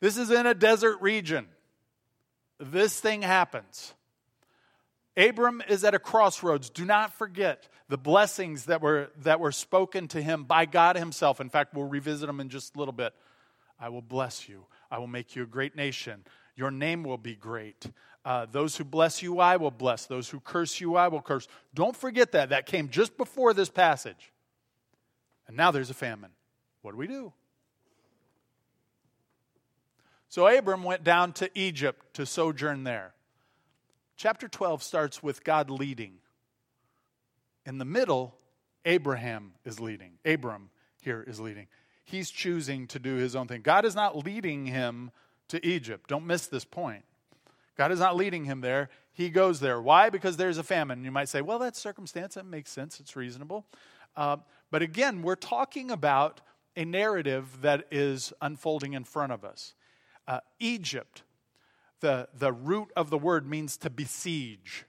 This 0.00 0.16
is 0.16 0.30
in 0.30 0.46
a 0.46 0.54
desert 0.54 1.00
region. 1.00 1.48
This 2.58 2.98
thing 2.98 3.22
happens. 3.22 3.94
Abram 5.16 5.62
is 5.68 5.82
at 5.84 5.94
a 5.94 5.98
crossroads. 5.98 6.68
Do 6.68 6.84
not 6.84 7.14
forget 7.14 7.68
the 7.88 7.96
blessings 7.96 8.66
that 8.66 8.82
were, 8.82 9.10
that 9.22 9.40
were 9.40 9.52
spoken 9.52 10.08
to 10.08 10.20
him 10.20 10.44
by 10.44 10.66
God 10.66 10.96
himself. 10.96 11.40
In 11.40 11.48
fact, 11.48 11.74
we'll 11.74 11.86
revisit 11.86 12.26
them 12.26 12.40
in 12.40 12.48
just 12.48 12.76
a 12.76 12.78
little 12.78 12.92
bit. 12.92 13.14
I 13.80 13.88
will 13.88 14.02
bless 14.02 14.48
you. 14.48 14.66
I 14.90 14.98
will 14.98 15.06
make 15.06 15.34
you 15.34 15.42
a 15.42 15.46
great 15.46 15.76
nation. 15.76 16.24
Your 16.54 16.70
name 16.70 17.02
will 17.02 17.18
be 17.18 17.34
great. 17.34 17.86
Uh, 18.24 18.46
those 18.50 18.76
who 18.76 18.84
bless 18.84 19.22
you, 19.22 19.38
I 19.38 19.56
will 19.56 19.70
bless. 19.70 20.06
Those 20.06 20.28
who 20.28 20.40
curse 20.40 20.80
you, 20.80 20.96
I 20.96 21.08
will 21.08 21.22
curse. 21.22 21.46
Don't 21.74 21.96
forget 21.96 22.32
that. 22.32 22.48
That 22.48 22.66
came 22.66 22.88
just 22.88 23.16
before 23.16 23.54
this 23.54 23.70
passage. 23.70 24.32
And 25.46 25.56
now 25.56 25.70
there's 25.70 25.90
a 25.90 25.94
famine. 25.94 26.32
What 26.82 26.92
do 26.92 26.96
we 26.98 27.06
do? 27.06 27.32
So 30.28 30.46
Abram 30.46 30.82
went 30.82 31.04
down 31.04 31.32
to 31.34 31.50
Egypt 31.54 32.14
to 32.14 32.26
sojourn 32.26 32.84
there. 32.84 33.14
Chapter 34.16 34.48
12 34.48 34.82
starts 34.82 35.22
with 35.22 35.44
God 35.44 35.70
leading. 35.70 36.14
In 37.64 37.78
the 37.78 37.84
middle, 37.84 38.34
Abraham 38.84 39.52
is 39.64 39.80
leading. 39.80 40.12
Abram 40.24 40.70
here 41.02 41.24
is 41.26 41.40
leading. 41.40 41.66
He's 42.04 42.30
choosing 42.30 42.86
to 42.88 42.98
do 42.98 43.16
his 43.16 43.34
own 43.36 43.48
thing. 43.48 43.62
God 43.62 43.84
is 43.84 43.94
not 43.94 44.16
leading 44.24 44.66
him 44.66 45.10
to 45.48 45.64
Egypt. 45.66 46.08
Don't 46.08 46.26
miss 46.26 46.46
this 46.46 46.64
point. 46.64 47.04
God 47.76 47.92
is 47.92 47.98
not 47.98 48.16
leading 48.16 48.44
him 48.44 48.60
there. 48.60 48.88
He 49.12 49.28
goes 49.28 49.60
there. 49.60 49.80
Why? 49.80 50.08
Because 50.08 50.36
there's 50.36 50.58
a 50.58 50.62
famine. 50.62 51.04
You 51.04 51.10
might 51.10 51.28
say, 51.28 51.42
well, 51.42 51.58
that's 51.58 51.78
circumstance. 51.78 52.34
That 52.34 52.46
makes 52.46 52.70
sense. 52.70 53.00
It's 53.00 53.16
reasonable. 53.16 53.66
Uh, 54.16 54.38
but 54.70 54.82
again, 54.82 55.22
we're 55.22 55.34
talking 55.34 55.90
about 55.90 56.40
a 56.76 56.84
narrative 56.84 57.60
that 57.62 57.86
is 57.90 58.32
unfolding 58.40 58.94
in 58.94 59.04
front 59.04 59.32
of 59.32 59.44
us. 59.44 59.74
Uh, 60.28 60.40
Egypt, 60.58 61.22
the, 62.00 62.28
the 62.34 62.52
root 62.52 62.92
of 62.96 63.10
the 63.10 63.18
word 63.18 63.46
means 63.46 63.76
to 63.78 63.90
besiege, 63.90 64.84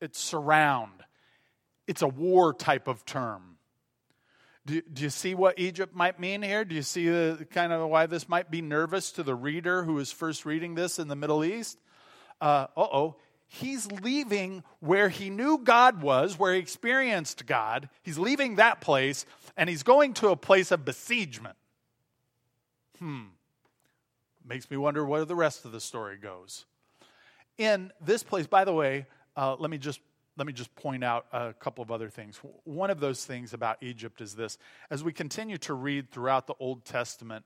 it's 0.00 0.18
surround, 0.18 1.04
it's 1.86 2.02
a 2.02 2.08
war 2.08 2.52
type 2.52 2.88
of 2.88 3.04
term. 3.04 3.56
Do, 4.64 4.80
do 4.80 5.02
you 5.02 5.10
see 5.10 5.34
what 5.34 5.58
Egypt 5.58 5.94
might 5.94 6.20
mean 6.20 6.42
here? 6.42 6.64
Do 6.64 6.74
you 6.74 6.82
see 6.82 7.08
the, 7.08 7.46
kind 7.50 7.72
of 7.72 7.88
why 7.88 8.06
this 8.06 8.28
might 8.28 8.50
be 8.50 8.62
nervous 8.62 9.10
to 9.12 9.24
the 9.24 9.34
reader 9.34 9.82
who 9.82 9.98
is 9.98 10.12
first 10.12 10.44
reading 10.44 10.76
this 10.76 10.98
in 10.98 11.08
the 11.08 11.16
Middle 11.16 11.44
East? 11.44 11.78
Uh 12.40 12.68
oh, 12.76 13.16
he's 13.48 13.90
leaving 13.90 14.62
where 14.80 15.08
he 15.08 15.30
knew 15.30 15.58
God 15.58 16.00
was, 16.00 16.38
where 16.38 16.54
he 16.54 16.60
experienced 16.60 17.44
God. 17.46 17.88
He's 18.02 18.18
leaving 18.18 18.56
that 18.56 18.80
place 18.80 19.26
and 19.56 19.68
he's 19.68 19.82
going 19.82 20.14
to 20.14 20.28
a 20.28 20.36
place 20.36 20.70
of 20.70 20.84
besiegement. 20.84 21.56
Hmm. 22.98 23.22
Makes 24.44 24.70
me 24.70 24.76
wonder 24.76 25.04
where 25.04 25.24
the 25.24 25.36
rest 25.36 25.64
of 25.64 25.72
the 25.72 25.80
story 25.80 26.16
goes. 26.16 26.66
In 27.58 27.92
this 28.00 28.22
place, 28.22 28.46
by 28.46 28.64
the 28.64 28.72
way, 28.72 29.06
uh, 29.36 29.56
let 29.58 29.70
me 29.70 29.78
just 29.78 30.00
let 30.36 30.46
me 30.46 30.52
just 30.52 30.74
point 30.74 31.04
out 31.04 31.26
a 31.32 31.52
couple 31.52 31.82
of 31.82 31.90
other 31.90 32.08
things. 32.08 32.40
One 32.64 32.90
of 32.90 33.00
those 33.00 33.24
things 33.24 33.52
about 33.52 33.82
Egypt 33.82 34.20
is 34.20 34.34
this: 34.34 34.58
as 34.90 35.04
we 35.04 35.12
continue 35.12 35.58
to 35.58 35.74
read 35.74 36.10
throughout 36.10 36.46
the 36.46 36.54
Old 36.58 36.84
Testament, 36.84 37.44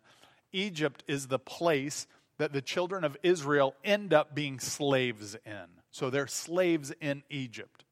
Egypt 0.52 1.02
is 1.06 1.26
the 1.26 1.38
place 1.38 2.06
that 2.38 2.52
the 2.52 2.62
children 2.62 3.04
of 3.04 3.16
Israel 3.22 3.74
end 3.84 4.14
up 4.14 4.34
being 4.34 4.58
slaves 4.60 5.36
in. 5.44 5.66
So 5.90 6.10
they're 6.10 6.26
slaves 6.26 6.92
in 7.00 7.22
Egypt. 7.30 7.84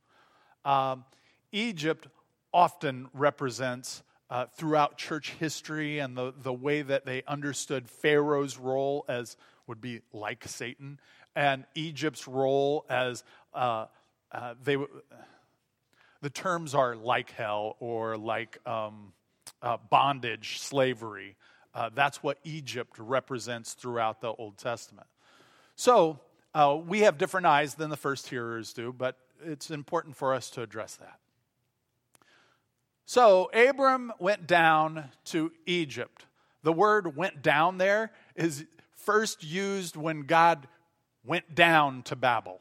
Um, 0.64 1.04
Egypt 1.52 2.06
often 2.52 3.08
represents, 3.12 4.02
uh, 4.30 4.46
throughout 4.56 4.96
church 4.96 5.32
history 5.38 5.98
and 5.98 6.16
the, 6.16 6.32
the 6.42 6.52
way 6.52 6.82
that 6.82 7.04
they 7.04 7.22
understood 7.26 7.88
Pharaoh's 7.88 8.58
role 8.58 9.04
as 9.08 9.36
would 9.66 9.80
be 9.80 10.00
like 10.12 10.46
Satan, 10.46 10.98
and 11.34 11.64
Egypt's 11.74 12.28
role 12.28 12.84
as 12.88 13.24
uh, 13.54 13.86
uh, 14.32 14.54
they. 14.62 14.76
The 16.20 16.30
terms 16.30 16.74
are 16.74 16.96
like 16.96 17.30
hell 17.32 17.76
or 17.80 18.16
like 18.16 18.58
um, 18.66 19.12
uh, 19.62 19.76
bondage, 19.90 20.58
slavery. 20.60 21.36
Uh, 21.74 21.90
that's 21.94 22.22
what 22.22 22.38
Egypt 22.44 22.98
represents 22.98 23.74
throughout 23.74 24.20
the 24.20 24.32
Old 24.32 24.56
Testament. 24.56 25.06
So 25.76 26.20
uh, 26.54 26.78
we 26.86 27.00
have 27.00 27.18
different 27.18 27.46
eyes 27.46 27.74
than 27.74 27.90
the 27.90 27.96
first 27.96 28.28
hearers 28.28 28.72
do, 28.72 28.92
but 28.92 29.18
it's 29.44 29.70
important 29.70 30.16
for 30.16 30.32
us 30.32 30.50
to 30.50 30.62
address 30.62 30.96
that. 30.96 31.18
So 33.06 33.50
Abram 33.52 34.12
went 34.18 34.46
down 34.46 35.10
to 35.26 35.52
Egypt. 35.66 36.26
The 36.62 36.72
word 36.72 37.16
went 37.16 37.42
down 37.42 37.78
there 37.78 38.10
is 38.34 38.64
first 38.94 39.44
used 39.44 39.96
when 39.96 40.22
God 40.22 40.66
went 41.24 41.54
down 41.54 42.02
to 42.04 42.16
Babel. 42.16 42.60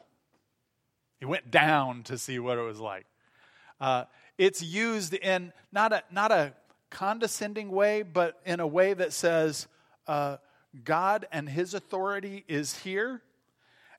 He 1.20 1.26
went 1.26 1.50
down 1.50 2.04
to 2.04 2.18
see 2.18 2.40
what 2.40 2.58
it 2.58 2.62
was 2.62 2.80
like. 2.80 3.06
Uh, 3.80 4.04
it's 4.38 4.62
used 4.62 5.14
in 5.14 5.54
not 5.72 5.94
a, 5.94 6.04
not 6.12 6.32
a 6.32 6.54
condescending 6.90 7.72
way, 7.72 8.04
but 8.04 8.40
in 8.46 8.60
a 8.60 8.68
way 8.68 8.94
that 8.94 9.14
says 9.14 9.68
uh, 10.08 10.38
God 10.84 11.26
and 11.32 11.48
his 11.48 11.74
authority 11.74 12.44
is 12.50 12.80
here, 12.80 13.22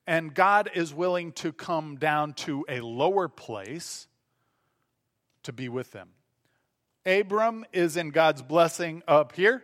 and 0.06 0.34
God 0.34 0.70
is 0.74 0.92
willing 0.92 1.32
to 1.32 1.52
come 1.52 1.96
down 1.96 2.34
to 2.34 2.66
a 2.68 2.80
lower 2.80 3.28
place 3.28 4.06
to 5.44 5.52
be 5.52 5.68
with 5.70 5.92
them. 5.92 6.10
Abram 7.06 7.64
is 7.72 7.96
in 7.96 8.10
God's 8.10 8.42
blessing 8.42 9.02
up 9.06 9.32
here, 9.32 9.62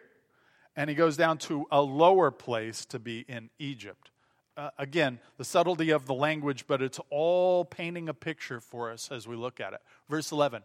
and 0.76 0.90
he 0.90 0.96
goes 0.96 1.16
down 1.16 1.38
to 1.38 1.66
a 1.70 1.81
lower 1.81 2.31
place 2.31 2.85
to 2.87 2.98
be 2.98 3.20
in 3.29 3.50
Egypt. 3.59 4.11
Uh, 4.57 4.70
again, 4.79 5.18
the 5.38 5.44
subtlety 5.44 5.90
of 5.90 6.07
the 6.07 6.14
language, 6.14 6.66
but 6.66 6.83
it's 6.83 7.00
all 7.09 7.64
painting 7.64 8.09
a 8.09 8.14
picture 8.14 8.61
for 8.61 8.90
us 8.90 9.11
as 9.11 9.26
we 9.26 9.37
look 9.37 9.61
at 9.61 9.72
it. 9.72 9.81
Verse 10.09 10.33
11 10.33 10.62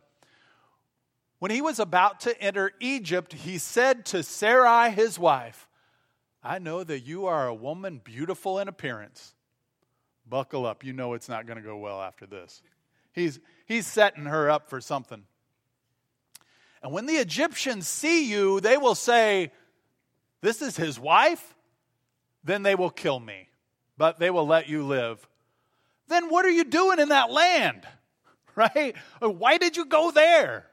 when 1.39 1.51
he 1.51 1.61
was 1.61 1.79
about 1.79 2.21
to 2.21 2.41
enter 2.41 2.71
Egypt, 2.79 3.33
he 3.33 3.57
said 3.57 4.05
to 4.07 4.23
Sarai, 4.23 4.89
his 4.89 5.19
wife, 5.19 5.67
I 6.41 6.59
know 6.59 6.83
that 6.83 7.01
you 7.01 7.25
are 7.25 7.47
a 7.47 7.53
woman 7.53 7.99
beautiful 8.03 8.59
in 8.59 8.67
appearance. 8.67 9.33
Buckle 10.27 10.65
up. 10.65 10.83
You 10.83 10.93
know 10.93 11.13
it's 11.13 11.29
not 11.29 11.45
going 11.45 11.57
to 11.57 11.63
go 11.63 11.77
well 11.77 12.01
after 12.01 12.25
this. 12.25 12.61
He's, 13.13 13.39
he's 13.65 13.85
setting 13.85 14.25
her 14.25 14.49
up 14.49 14.69
for 14.69 14.79
something. 14.81 15.23
And 16.85 16.93
when 16.93 17.07
the 17.07 17.15
Egyptians 17.15 17.87
see 17.87 18.29
you, 18.29 18.59
they 18.59 18.77
will 18.77 18.93
say, 18.93 19.51
This 20.41 20.61
is 20.61 20.77
his 20.77 20.99
wife? 20.99 21.55
Then 22.43 22.61
they 22.61 22.75
will 22.75 22.91
kill 22.91 23.19
me, 23.19 23.49
but 23.97 24.19
they 24.19 24.29
will 24.29 24.45
let 24.45 24.69
you 24.69 24.85
live. 24.85 25.27
Then 26.07 26.29
what 26.29 26.45
are 26.45 26.51
you 26.51 26.63
doing 26.63 26.99
in 26.99 27.09
that 27.09 27.31
land? 27.31 27.87
Right? 28.55 28.95
Why 29.19 29.57
did 29.57 29.75
you 29.75 29.83
go 29.83 30.11
there? 30.11 30.67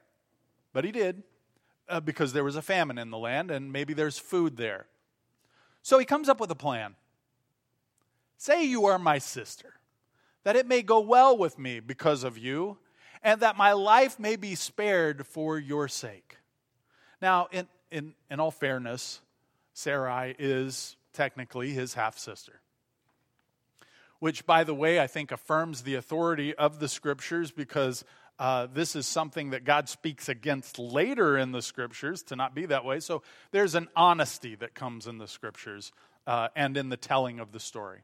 But 0.73 0.85
he 0.85 0.93
did 0.93 1.25
uh, 1.89 1.99
because 1.99 2.33
there 2.33 2.45
was 2.45 2.55
a 2.55 2.63
famine 2.63 2.97
in 2.97 3.11
the 3.11 3.19
land 3.19 3.51
and 3.51 3.73
maybe 3.73 3.93
there's 3.93 4.19
food 4.19 4.57
there. 4.57 4.87
So 5.83 5.99
he 5.99 6.05
comes 6.05 6.29
up 6.29 6.39
with 6.39 6.49
a 6.53 6.55
plan. 6.55 6.95
Say 8.37 8.67
you 8.67 8.85
are 8.85 9.01
my 9.01 9.19
sister, 9.19 9.81
that 10.45 10.55
it 10.55 10.69
may 10.69 10.83
go 10.83 11.01
well 11.01 11.37
with 11.37 11.59
me 11.59 11.81
because 11.81 12.23
of 12.23 12.39
you, 12.39 12.79
and 13.23 13.41
that 13.41 13.57
my 13.57 13.73
life 13.73 14.19
may 14.19 14.37
be 14.37 14.55
spared 14.55 15.27
for 15.27 15.59
your 15.59 15.89
sake. 15.89 16.37
Now, 17.21 17.49
in, 17.53 17.69
in, 17.91 18.15
in 18.31 18.41
all 18.41 18.51
fairness, 18.51 19.21
Sarai 19.75 20.35
is 20.39 20.97
technically 21.13 21.71
his 21.71 21.95
half 21.95 22.19
sister. 22.19 22.61
Which, 24.19 24.47
by 24.47 24.65
the 24.65 24.75
way, 24.75 25.01
I 25.01 25.07
think 25.07 25.33
affirms 25.33 25.83
the 25.83 25.97
authority 25.97 26.55
of 26.55 26.79
the 26.79 26.89
scriptures 26.89 27.51
because 27.51 28.05
uh, 28.39 28.67
this 28.73 28.97
is 28.97 29.07
something 29.07 29.51
that 29.51 29.65
God 29.65 29.89
speaks 29.89 30.29
against 30.29 30.79
later 30.79 31.37
in 31.37 31.53
the 31.53 31.63
scriptures 31.63 32.23
to 32.25 32.37
not 32.37 32.55
be 32.55 32.67
that 32.67 32.85
way. 32.85 33.01
So 33.01 33.23
there's 33.51 33.75
an 33.75 33.89
honesty 33.95 34.55
that 34.57 34.75
comes 34.75 35.07
in 35.07 35.19
the 35.19 35.29
scriptures 35.29 35.93
uh, 36.27 36.49
and 36.57 36.77
in 36.77 36.89
the 36.89 36.97
telling 36.97 37.41
of 37.41 37.53
the 37.53 37.61
story. 37.61 38.03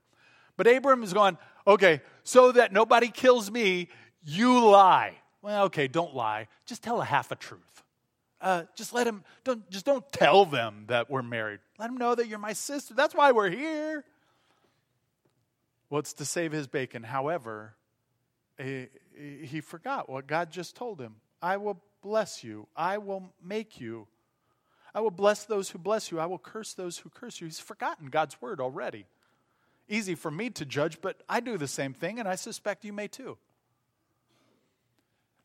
But 0.56 0.66
Abram 0.66 1.04
is 1.04 1.12
going, 1.12 1.38
okay, 1.66 2.02
so 2.24 2.52
that 2.52 2.72
nobody 2.72 3.08
kills 3.08 3.50
me, 3.50 3.88
you 4.24 4.64
lie. 4.66 5.14
Well, 5.42 5.64
okay, 5.66 5.88
don't 5.88 6.14
lie. 6.14 6.48
Just 6.66 6.82
tell 6.82 7.00
a 7.00 7.04
half 7.04 7.30
a 7.30 7.36
truth. 7.36 7.82
Uh, 8.40 8.64
just 8.76 8.92
let 8.92 9.06
him, 9.06 9.24
don't, 9.44 9.68
just 9.70 9.84
don't 9.84 10.10
tell 10.12 10.44
them 10.44 10.84
that 10.88 11.10
we're 11.10 11.22
married. 11.22 11.60
Let 11.78 11.88
them 11.88 11.96
know 11.96 12.14
that 12.14 12.28
you're 12.28 12.38
my 12.38 12.52
sister. 12.52 12.94
That's 12.94 13.14
why 13.14 13.32
we're 13.32 13.50
here. 13.50 14.04
Well, 15.90 16.00
it's 16.00 16.12
to 16.14 16.24
save 16.24 16.52
his 16.52 16.66
bacon. 16.66 17.02
However, 17.02 17.74
he 18.58 19.60
forgot 19.60 20.08
what 20.08 20.26
God 20.26 20.50
just 20.50 20.76
told 20.76 21.00
him. 21.00 21.16
I 21.40 21.56
will 21.56 21.80
bless 22.02 22.44
you. 22.44 22.66
I 22.76 22.98
will 22.98 23.32
make 23.42 23.80
you. 23.80 24.06
I 24.94 25.00
will 25.00 25.10
bless 25.10 25.44
those 25.44 25.70
who 25.70 25.78
bless 25.78 26.10
you. 26.10 26.18
I 26.20 26.26
will 26.26 26.38
curse 26.38 26.74
those 26.74 26.98
who 26.98 27.10
curse 27.10 27.40
you. 27.40 27.46
He's 27.46 27.60
forgotten 27.60 28.08
God's 28.08 28.40
word 28.40 28.60
already. 28.60 29.06
Easy 29.88 30.14
for 30.14 30.30
me 30.30 30.50
to 30.50 30.64
judge, 30.64 31.00
but 31.00 31.22
I 31.28 31.40
do 31.40 31.56
the 31.56 31.68
same 31.68 31.94
thing, 31.94 32.18
and 32.18 32.28
I 32.28 32.34
suspect 32.34 32.84
you 32.84 32.92
may 32.92 33.08
too. 33.08 33.38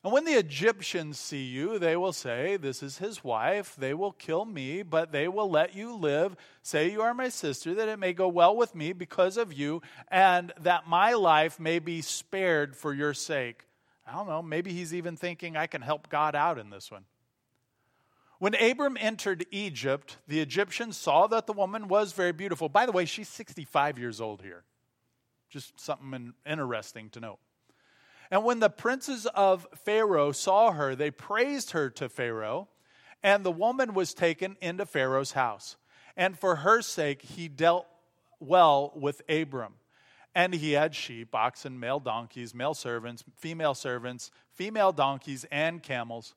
And 0.04 0.12
when 0.12 0.26
the 0.26 0.34
Egyptians 0.34 1.18
see 1.18 1.44
you, 1.46 1.80
they 1.80 1.96
will 1.96 2.12
say, 2.12 2.58
This 2.58 2.84
is 2.84 2.98
his 2.98 3.24
wife. 3.24 3.76
They 3.78 3.94
will 3.94 4.12
kill 4.12 4.44
me, 4.44 4.84
but 4.84 5.14
they 5.14 5.30
will 5.30 5.50
let 5.50 5.76
you 5.76 5.96
live. 5.96 6.36
Say 6.62 6.92
you 6.92 7.02
are 7.02 7.14
my 7.14 7.30
sister, 7.30 7.74
that 7.76 7.88
it 7.88 8.00
may 8.00 8.12
go 8.12 8.28
well 8.28 8.56
with 8.56 8.76
me 8.76 8.92
because 8.92 9.38
of 9.38 9.54
you, 9.54 9.82
and 10.10 10.52
that 10.60 10.88
my 10.88 11.14
life 11.14 11.58
may 11.60 11.80
be 11.80 12.02
spared 12.02 12.76
for 12.76 12.94
your 12.94 13.14
sake. 13.14 13.66
I 14.06 14.12
don't 14.12 14.28
know, 14.28 14.42
maybe 14.42 14.74
he's 14.74 14.94
even 14.94 15.16
thinking, 15.16 15.56
I 15.56 15.68
can 15.68 15.82
help 15.82 16.10
God 16.10 16.36
out 16.36 16.60
in 16.60 16.70
this 16.70 16.92
one. 16.92 17.06
When 18.40 18.56
Abram 18.56 18.98
entered 19.00 19.46
Egypt, 19.52 20.18
the 20.28 20.42
Egyptians 20.42 20.98
saw 20.98 21.28
that 21.28 21.48
the 21.48 21.54
woman 21.54 21.88
was 21.88 22.12
very 22.12 22.34
beautiful. 22.34 22.68
By 22.68 22.86
the 22.86 22.92
way, 22.92 23.06
she's 23.06 23.30
65 23.30 23.98
years 23.98 24.20
old 24.20 24.42
here. 24.42 24.66
Just 25.50 25.80
something 25.80 26.34
interesting 26.46 27.10
to 27.12 27.22
note. 27.22 27.40
And 28.34 28.44
when 28.44 28.60
the 28.60 28.70
princes 28.72 29.28
of 29.28 29.68
Pharaoh 29.76 30.32
saw 30.32 30.72
her, 30.72 30.96
they 30.96 31.12
praised 31.12 31.70
her 31.70 31.92
to 31.92 32.10
Pharaoh, 32.10 32.68
and 33.22 33.46
the 33.46 33.52
woman 33.52 33.94
was 33.94 34.16
taken 34.16 34.58
into 34.60 34.88
Pharaoh's 34.88 35.34
house. 35.34 35.78
And 36.18 36.36
for 36.40 36.56
her 36.56 36.82
sake, 36.82 37.22
he 37.22 37.48
dealt 37.48 37.86
well 38.40 38.92
with 38.96 39.22
Abram. 39.30 39.76
And 40.34 40.56
he 40.56 40.72
had 40.72 40.96
sheep, 40.96 41.36
oxen, 41.36 41.80
male 41.80 42.00
donkeys, 42.00 42.56
male 42.56 42.74
servants, 42.74 43.24
female 43.38 43.76
servants, 43.76 44.32
female 44.52 44.92
donkeys, 44.92 45.46
and 45.52 45.84
camels. 45.84 46.34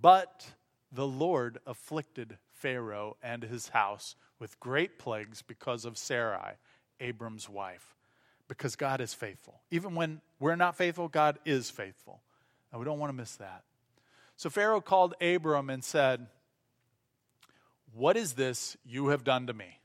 But 0.00 0.46
the 0.90 1.06
Lord 1.06 1.58
afflicted 1.66 2.38
Pharaoh 2.54 3.18
and 3.22 3.42
his 3.42 3.68
house 3.68 4.16
with 4.38 4.58
great 4.60 4.98
plagues 4.98 5.42
because 5.42 5.84
of 5.84 5.98
Sarai, 5.98 6.54
Abram's 7.00 7.50
wife. 7.50 7.95
Because 8.48 8.76
God 8.76 9.00
is 9.00 9.12
faithful. 9.12 9.60
Even 9.70 9.94
when 9.94 10.20
we're 10.38 10.56
not 10.56 10.76
faithful, 10.76 11.08
God 11.08 11.38
is 11.44 11.70
faithful. 11.70 12.20
And 12.70 12.80
we 12.80 12.84
don't 12.84 12.98
want 12.98 13.10
to 13.10 13.16
miss 13.16 13.36
that. 13.36 13.64
So 14.36 14.50
Pharaoh 14.50 14.80
called 14.80 15.14
Abram 15.20 15.70
and 15.70 15.82
said, 15.82 16.26
What 17.92 18.16
is 18.16 18.34
this 18.34 18.76
you 18.84 19.08
have 19.08 19.24
done 19.24 19.46
to 19.46 19.52
me? 19.52 19.80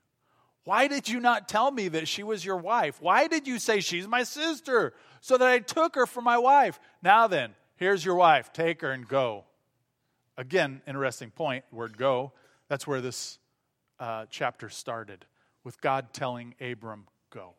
Why 0.64 0.88
did 0.88 1.10
you 1.10 1.20
not 1.20 1.50
tell 1.50 1.72
me 1.72 1.88
that 1.88 2.08
she 2.08 2.22
was 2.22 2.46
your 2.46 2.58
wife? 2.58 3.02
Why 3.02 3.28
did 3.28 3.48
you 3.48 3.58
say 3.58 3.80
she's 3.80 4.08
my 4.08 4.24
sister 4.24 4.94
so 5.20 5.38
that 5.38 5.48
I 5.48 5.60
took 5.60 5.96
her 5.96 6.06
for 6.06 6.22
my 6.22 6.38
wife? 6.38 6.80
Now 7.02 7.28
then, 7.28 7.56
here's 7.78 8.06
your 8.06 8.16
wife. 8.16 8.54
Take 8.54 8.82
her 8.82 8.92
and 8.92 9.08
go. 9.08 9.46
Again, 10.38 10.82
interesting 10.88 11.32
point, 11.32 11.66
word 11.72 11.98
go. 11.98 12.32
That's 12.68 12.86
where 12.86 13.02
this 13.02 13.40
uh, 14.00 14.26
chapter 14.30 14.70
started, 14.70 15.26
with 15.64 15.82
God 15.82 16.14
telling 16.14 16.56
Abram, 16.62 17.08
go. 17.32 17.56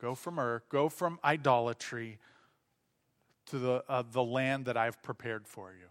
Go 0.00 0.14
from 0.14 0.40
Ur, 0.40 0.62
go 0.70 0.88
from 0.88 1.18
idolatry 1.22 2.18
to 3.46 3.58
the, 3.58 3.84
uh, 3.86 4.02
the 4.10 4.22
land 4.22 4.64
that 4.64 4.76
I've 4.78 5.02
prepared 5.02 5.46
for 5.46 5.72
you. 5.72 5.88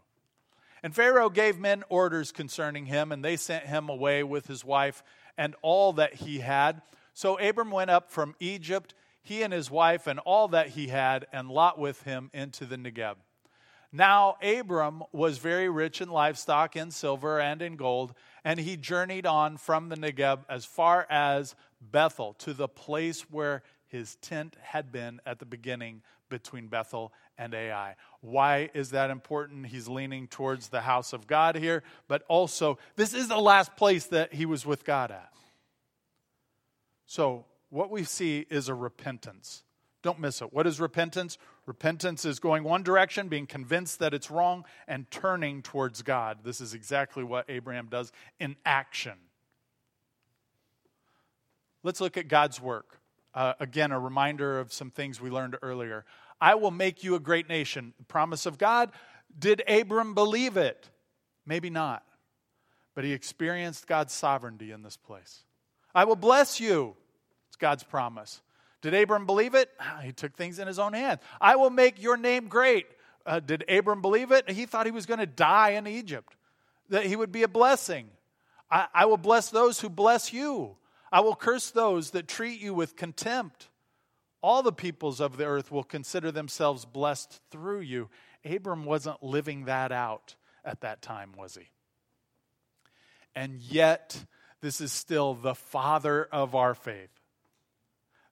And 0.81 0.95
Pharaoh 0.95 1.29
gave 1.29 1.59
men 1.59 1.83
orders 1.89 2.31
concerning 2.31 2.87
him, 2.87 3.11
and 3.11 3.23
they 3.23 3.35
sent 3.35 3.65
him 3.65 3.87
away 3.87 4.23
with 4.23 4.47
his 4.47 4.65
wife 4.65 5.03
and 5.37 5.55
all 5.61 5.93
that 5.93 6.15
he 6.15 6.39
had. 6.39 6.81
So 7.13 7.37
Abram 7.37 7.69
went 7.69 7.91
up 7.91 8.09
from 8.09 8.33
Egypt, 8.39 8.95
he 9.21 9.43
and 9.43 9.53
his 9.53 9.69
wife, 9.69 10.07
and 10.07 10.17
all 10.19 10.47
that 10.47 10.69
he 10.69 10.87
had, 10.87 11.27
and 11.31 11.47
Lot 11.47 11.77
with 11.77 12.01
him 12.01 12.31
into 12.33 12.65
the 12.65 12.77
Negeb. 12.77 13.15
Now 13.91 14.37
Abram 14.41 15.03
was 15.11 15.37
very 15.37 15.69
rich 15.69 16.01
in 16.01 16.09
livestock, 16.09 16.75
in 16.75 16.89
silver, 16.89 17.39
and 17.39 17.61
in 17.61 17.75
gold, 17.75 18.15
and 18.43 18.59
he 18.59 18.75
journeyed 18.75 19.27
on 19.27 19.57
from 19.57 19.89
the 19.89 19.97
Negeb 19.97 20.45
as 20.49 20.65
far 20.65 21.05
as 21.11 21.55
Bethel, 21.79 22.33
to 22.39 22.53
the 22.53 22.67
place 22.67 23.21
where 23.29 23.63
his 23.89 24.15
tent 24.15 24.55
had 24.61 24.91
been 24.91 25.19
at 25.25 25.39
the 25.39 25.45
beginning 25.45 26.01
between 26.29 26.67
Bethel 26.67 27.11
and 27.37 27.53
Ai. 27.53 27.95
Why 28.21 28.69
is 28.73 28.91
that 28.91 29.09
important? 29.09 29.67
He's 29.67 29.87
leaning 29.87 30.27
towards 30.27 30.69
the 30.69 30.81
house 30.81 31.11
of 31.11 31.27
God 31.27 31.55
here, 31.55 31.83
but 32.07 32.23
also, 32.27 32.77
this 32.95 33.13
is 33.13 33.27
the 33.27 33.37
last 33.37 33.75
place 33.75 34.05
that 34.07 34.33
he 34.33 34.45
was 34.45 34.65
with 34.65 34.85
God 34.85 35.11
at. 35.11 35.31
So, 37.05 37.45
what 37.69 37.89
we 37.89 38.03
see 38.03 38.45
is 38.49 38.69
a 38.69 38.73
repentance. 38.73 39.63
Don't 40.01 40.19
miss 40.19 40.41
it. 40.41 40.53
What 40.53 40.65
is 40.65 40.79
repentance? 40.79 41.37
Repentance 41.65 42.25
is 42.25 42.39
going 42.39 42.63
one 42.63 42.83
direction, 42.83 43.27
being 43.27 43.47
convinced 43.47 43.99
that 43.99 44.13
it's 44.13 44.31
wrong, 44.31 44.65
and 44.87 45.09
turning 45.11 45.61
towards 45.61 46.01
God. 46.01 46.39
This 46.43 46.61
is 46.61 46.73
exactly 46.73 47.23
what 47.23 47.45
Abraham 47.49 47.87
does 47.87 48.11
in 48.39 48.55
action. 48.65 49.17
Let's 51.83 52.01
look 52.01 52.17
at 52.17 52.27
God's 52.27 52.61
work. 52.61 52.98
Uh, 53.39 53.53
again, 53.61 53.93
a 53.93 53.99
reminder 53.99 54.59
of 54.59 54.73
some 54.73 54.91
things 54.91 55.21
we 55.21 55.29
learned 55.29 55.55
earlier. 55.61 56.03
I 56.41 56.55
will 56.55 56.71
make 56.71 57.05
you 57.05 57.15
a 57.15 57.21
great 57.21 57.47
nation. 57.47 57.93
The 57.97 58.03
promise 58.03 58.45
of 58.45 58.57
God. 58.57 58.91
Did 59.39 59.63
Abram 59.65 60.13
believe 60.13 60.57
it? 60.57 60.89
Maybe 61.45 61.69
not. 61.69 62.03
But 62.95 63.05
he 63.05 63.13
experienced 63.13 63.87
God's 63.87 64.11
sovereignty 64.11 64.71
in 64.71 64.83
this 64.83 64.97
place. 64.97 65.45
I 65.95 66.03
will 66.03 66.17
bless 66.17 66.59
you. 66.59 66.97
It's 67.47 67.55
God's 67.55 67.81
promise. 67.81 68.41
Did 68.81 68.93
Abram 68.93 69.25
believe 69.25 69.55
it? 69.55 69.69
Ah, 69.79 70.01
he 70.03 70.11
took 70.11 70.35
things 70.35 70.59
in 70.59 70.67
his 70.67 70.77
own 70.77 70.91
hand. 70.91 71.21
I 71.39 71.55
will 71.55 71.69
make 71.69 72.03
your 72.03 72.17
name 72.17 72.49
great. 72.49 72.87
Uh, 73.25 73.39
did 73.39 73.63
Abram 73.69 74.01
believe 74.01 74.33
it? 74.33 74.49
He 74.49 74.65
thought 74.65 74.85
he 74.85 74.91
was 74.91 75.05
going 75.05 75.21
to 75.21 75.25
die 75.25 75.69
in 75.69 75.87
Egypt, 75.87 76.35
that 76.89 77.05
he 77.05 77.15
would 77.15 77.31
be 77.31 77.43
a 77.43 77.47
blessing. 77.47 78.09
I, 78.69 78.87
I 78.93 79.05
will 79.05 79.15
bless 79.15 79.49
those 79.49 79.79
who 79.79 79.87
bless 79.87 80.33
you. 80.33 80.75
I 81.11 81.21
will 81.21 81.35
curse 81.35 81.71
those 81.71 82.11
that 82.11 82.27
treat 82.27 82.61
you 82.61 82.73
with 82.73 82.95
contempt. 82.95 83.69
All 84.41 84.63
the 84.63 84.71
peoples 84.71 85.19
of 85.19 85.37
the 85.37 85.45
earth 85.45 85.71
will 85.71 85.83
consider 85.83 86.31
themselves 86.31 86.85
blessed 86.85 87.41
through 87.51 87.81
you. 87.81 88.09
Abram 88.45 88.85
wasn't 88.85 89.21
living 89.21 89.65
that 89.65 89.91
out 89.91 90.35
at 90.63 90.81
that 90.81 91.01
time, 91.01 91.33
was 91.37 91.55
he? 91.55 91.67
And 93.35 93.59
yet, 93.61 94.25
this 94.61 94.81
is 94.81 94.91
still 94.91 95.33
the 95.33 95.55
father 95.55 96.27
of 96.31 96.55
our 96.55 96.73
faith. 96.73 97.09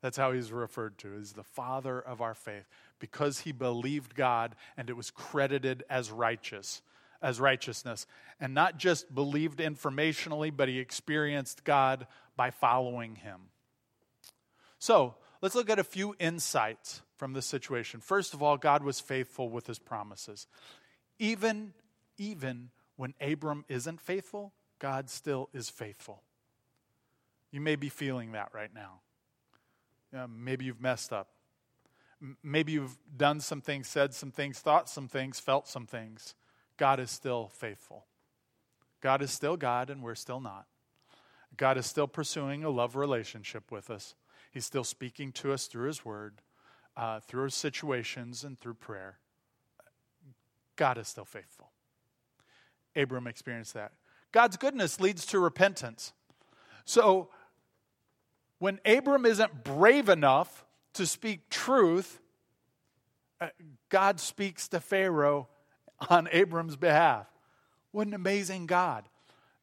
That's 0.01 0.17
how 0.17 0.31
he's 0.31 0.51
referred 0.51 0.97
to, 0.99 1.15
is 1.15 1.33
the 1.33 1.43
father 1.43 1.99
of 1.99 2.21
our 2.21 2.35
faith, 2.35 2.67
because 2.99 3.39
he 3.39 3.51
believed 3.51 4.15
God 4.15 4.55
and 4.77 4.89
it 4.89 4.95
was 4.95 5.11
credited 5.11 5.83
as 5.89 6.11
righteous, 6.11 6.81
as 7.21 7.39
righteousness. 7.39 8.05
And 8.39 8.53
not 8.53 8.77
just 8.77 9.13
believed 9.13 9.59
informationally, 9.59 10.55
but 10.55 10.69
he 10.69 10.79
experienced 10.79 11.63
God 11.63 12.07
by 12.38 12.52
following 12.52 13.15
him. 13.15 13.50
So, 14.80 15.15
let's 15.41 15.56
look 15.56 15.69
at 15.69 15.80
a 15.80 15.84
few 15.84 16.15
insights 16.19 17.02
from 17.17 17.34
this 17.34 17.45
situation. 17.45 18.00
First 18.00 18.34
of 18.34 18.43
all, 18.43 18.58
God 18.58 18.84
was 18.84 19.00
faithful 19.00 19.50
with 19.50 19.67
his 19.67 19.80
promises. 19.80 20.47
Even, 21.19 21.73
even 22.17 22.69
when 22.95 23.15
Abram 23.19 23.65
isn't 23.67 24.00
faithful, 24.00 24.54
God 24.80 25.10
still 25.10 25.50
is 25.54 25.69
faithful. 25.69 26.21
You 27.52 27.60
may 27.60 27.76
be 27.76 27.89
feeling 27.89 28.34
that 28.34 28.50
right 28.54 28.71
now. 28.73 29.02
maybe 30.28 30.65
you've 30.65 30.82
messed 30.82 31.12
up. 31.12 31.30
Maybe 32.43 32.71
you've 32.71 32.97
done 33.15 33.39
some 33.39 33.62
things, 33.62 33.88
said 33.88 34.13
some 34.13 34.32
things, 34.32 34.60
thought 34.60 34.89
some 34.89 35.08
things, 35.08 35.39
felt 35.39 35.67
some 35.67 35.86
things. 35.86 36.36
God 36.78 37.00
is 37.00 37.12
still 37.12 37.50
faithful. 37.54 38.06
God 39.02 39.21
is 39.21 39.32
still 39.32 39.58
God, 39.58 39.89
and 39.89 40.02
we're 40.02 40.15
still 40.15 40.39
not. 40.39 40.65
God 41.58 41.78
is 41.78 41.86
still 41.86 42.08
pursuing 42.08 42.63
a 42.63 42.70
love 42.70 42.96
relationship 42.96 43.72
with 43.72 43.89
us. 43.89 44.15
He's 44.52 44.65
still 44.65 44.84
speaking 44.84 45.32
to 45.34 45.52
us 45.52 45.67
through 45.67 45.88
His 45.88 46.06
Word, 46.06 46.41
uh, 46.96 47.20
through 47.20 47.50
situations, 47.50 48.43
and 48.43 48.60
through 48.60 48.76
prayer. 48.76 49.17
God 50.76 50.98
is 50.98 51.08
still 51.08 51.26
faithful. 51.26 51.72
Abram 52.96 53.28
experienced 53.28 53.74
that. 53.74 53.91
God's 54.32 54.58
goodness 54.58 55.00
leads 55.00 55.26
to 55.28 55.39
repentance. 55.39 56.13
So, 56.86 57.30
when 58.60 58.80
Abram 58.86 59.26
isn't 59.26 59.63
brave 59.63 60.10
enough 60.10 60.65
to 60.93 61.06
speak 61.06 61.50
truth, 61.50 62.20
uh, 63.39 63.50
God 63.89 64.20
speaks 64.20 64.67
to 64.70 64.80
Pharaoh 64.80 65.48
on 66.10 66.28
Abram's 66.32 66.76
behalf. 66.76 67.28
What 67.91 68.08
an 68.08 68.13
amazing 68.13 68.65
God. 68.65 69.06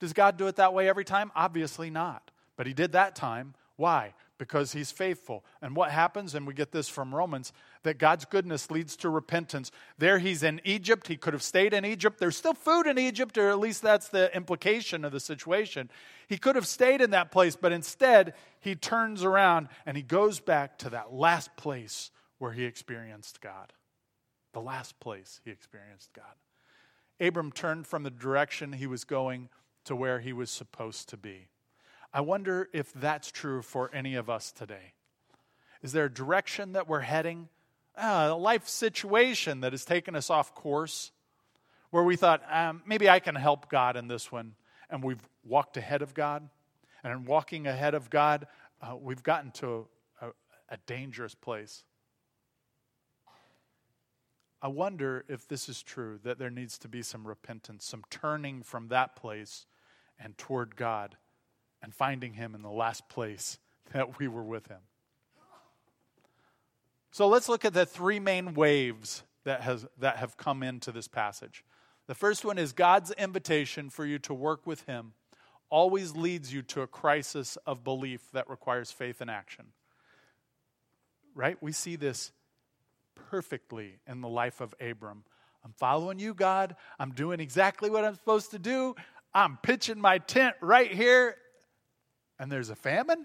Does 0.00 0.12
God 0.12 0.36
do 0.36 0.46
it 0.46 0.56
that 0.56 0.74
way 0.74 0.88
every 0.88 1.04
time? 1.04 1.30
Obviously 1.34 1.90
not. 1.90 2.30
But 2.56 2.66
he 2.66 2.74
did 2.74 2.92
that 2.92 3.14
time. 3.14 3.54
Why? 3.76 4.14
because 4.38 4.72
he's 4.72 4.90
faithful. 4.90 5.44
And 5.62 5.76
what 5.76 5.90
happens, 5.90 6.34
and 6.34 6.46
we 6.46 6.54
get 6.54 6.72
this 6.72 6.88
from 6.88 7.14
Romans, 7.14 7.52
that 7.82 7.98
God's 7.98 8.24
goodness 8.24 8.70
leads 8.70 8.96
to 8.96 9.08
repentance. 9.08 9.70
There 9.98 10.18
he's 10.18 10.42
in 10.42 10.60
Egypt. 10.64 11.08
He 11.08 11.16
could 11.16 11.34
have 11.34 11.42
stayed 11.42 11.72
in 11.72 11.84
Egypt. 11.84 12.18
There's 12.18 12.36
still 12.36 12.54
food 12.54 12.86
in 12.86 12.98
Egypt, 12.98 13.38
or 13.38 13.50
at 13.50 13.58
least 13.58 13.82
that's 13.82 14.08
the 14.08 14.34
implication 14.34 15.04
of 15.04 15.12
the 15.12 15.20
situation. 15.20 15.90
He 16.28 16.36
could 16.36 16.56
have 16.56 16.66
stayed 16.66 17.00
in 17.00 17.10
that 17.10 17.30
place, 17.30 17.56
but 17.56 17.72
instead 17.72 18.34
he 18.60 18.74
turns 18.74 19.22
around 19.22 19.68
and 19.86 19.96
he 19.96 20.02
goes 20.02 20.40
back 20.40 20.78
to 20.78 20.90
that 20.90 21.12
last 21.12 21.56
place 21.56 22.10
where 22.38 22.52
he 22.52 22.64
experienced 22.64 23.40
God. 23.40 23.72
The 24.52 24.60
last 24.60 24.98
place 25.00 25.40
he 25.44 25.50
experienced 25.50 26.12
God. 26.12 26.24
Abram 27.20 27.52
turned 27.52 27.86
from 27.86 28.02
the 28.02 28.10
direction 28.10 28.72
he 28.72 28.86
was 28.86 29.04
going 29.04 29.48
to 29.84 29.96
where 29.96 30.20
he 30.20 30.32
was 30.32 30.50
supposed 30.50 31.08
to 31.10 31.16
be. 31.16 31.48
I 32.12 32.20
wonder 32.20 32.68
if 32.72 32.92
that's 32.92 33.30
true 33.30 33.62
for 33.62 33.90
any 33.92 34.14
of 34.14 34.30
us 34.30 34.52
today. 34.52 34.94
Is 35.82 35.92
there 35.92 36.04
a 36.04 36.12
direction 36.12 36.72
that 36.72 36.88
we're 36.88 37.00
heading? 37.00 37.48
Uh, 37.96 38.30
a 38.32 38.36
life 38.36 38.68
situation 38.68 39.60
that 39.60 39.72
has 39.72 39.84
taken 39.84 40.16
us 40.16 40.30
off 40.30 40.54
course 40.54 41.12
where 41.90 42.02
we 42.02 42.16
thought, 42.16 42.42
um, 42.50 42.82
maybe 42.86 43.08
I 43.08 43.20
can 43.20 43.36
help 43.36 43.70
God 43.70 43.96
in 43.96 44.08
this 44.08 44.32
one, 44.32 44.54
and 44.90 45.02
we've 45.04 45.22
walked 45.44 45.76
ahead 45.76 46.02
of 46.02 46.12
God. 46.12 46.48
And 47.04 47.12
in 47.12 47.24
walking 47.24 47.66
ahead 47.66 47.94
of 47.94 48.10
God, 48.10 48.46
uh, 48.82 48.96
we've 48.96 49.22
gotten 49.22 49.50
to 49.52 49.86
a, 50.20 50.28
a 50.70 50.76
dangerous 50.86 51.34
place. 51.34 51.84
I 54.62 54.68
wonder 54.68 55.24
if 55.28 55.46
this 55.46 55.68
is 55.68 55.82
true, 55.82 56.18
that 56.24 56.38
there 56.38 56.50
needs 56.50 56.78
to 56.78 56.88
be 56.88 57.02
some 57.02 57.28
repentance, 57.28 57.84
some 57.84 58.02
turning 58.08 58.62
from 58.62 58.88
that 58.88 59.14
place 59.14 59.66
and 60.18 60.36
toward 60.38 60.76
God 60.76 61.16
and 61.82 61.94
finding 61.94 62.34
him 62.34 62.54
in 62.54 62.62
the 62.62 62.70
last 62.70 63.08
place 63.08 63.58
that 63.92 64.18
we 64.18 64.28
were 64.28 64.44
with 64.44 64.66
him. 64.68 64.80
So 67.10 67.28
let's 67.28 67.48
look 67.48 67.64
at 67.64 67.74
the 67.74 67.86
three 67.86 68.18
main 68.18 68.54
waves 68.54 69.22
that, 69.44 69.60
has, 69.60 69.86
that 69.98 70.16
have 70.16 70.36
come 70.36 70.62
into 70.62 70.90
this 70.90 71.06
passage. 71.06 71.64
The 72.06 72.14
first 72.14 72.44
one 72.44 72.58
is 72.58 72.72
God's 72.72 73.12
invitation 73.12 73.88
for 73.88 74.04
you 74.04 74.18
to 74.20 74.34
work 74.34 74.66
with 74.66 74.82
him 74.86 75.12
always 75.70 76.14
leads 76.14 76.52
you 76.52 76.62
to 76.62 76.82
a 76.82 76.86
crisis 76.86 77.56
of 77.66 77.84
belief 77.84 78.20
that 78.32 78.48
requires 78.50 78.90
faith 78.90 79.20
and 79.20 79.30
action. 79.30 79.66
Right? 81.34 81.56
We 81.62 81.72
see 81.72 81.96
this 81.96 82.32
perfectly 83.30 83.98
in 84.06 84.20
the 84.20 84.28
life 84.28 84.60
of 84.60 84.74
Abram. 84.80 85.24
I'm 85.64 85.72
following 85.72 86.18
you, 86.18 86.34
God. 86.34 86.76
I'm 86.98 87.12
doing 87.12 87.40
exactly 87.40 87.90
what 87.90 88.04
I'm 88.04 88.14
supposed 88.14 88.50
to 88.50 88.58
do. 88.58 88.94
I'm 89.34 89.58
pitching 89.62 90.00
my 90.00 90.18
tent 90.18 90.56
right 90.60 90.90
here. 90.90 91.36
And 92.38 92.50
there's 92.50 92.70
a 92.70 92.76
famine? 92.76 93.24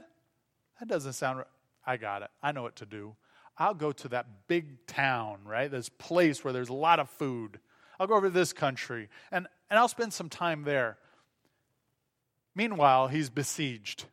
That 0.79 0.87
doesn't 0.87 1.13
sound 1.13 1.39
right. 1.39 1.47
I 1.85 1.97
got 1.97 2.21
it. 2.21 2.29
I 2.41 2.51
know 2.51 2.61
what 2.61 2.77
to 2.77 2.85
do. 2.85 3.15
I'll 3.57 3.73
go 3.73 3.91
to 3.91 4.07
that 4.09 4.47
big 4.47 4.85
town, 4.87 5.39
right? 5.45 5.69
This 5.69 5.89
place 5.89 6.43
where 6.43 6.53
there's 6.53 6.69
a 6.69 6.73
lot 6.73 6.99
of 6.99 7.09
food. 7.09 7.59
I'll 7.99 8.07
go 8.07 8.15
over 8.15 8.27
to 8.27 8.33
this 8.33 8.53
country 8.53 9.09
and, 9.31 9.47
and 9.69 9.79
I'll 9.79 9.87
spend 9.87 10.13
some 10.13 10.29
time 10.29 10.63
there. 10.63 10.97
Meanwhile, 12.55 13.09
he's 13.09 13.29
besieged. 13.29 14.05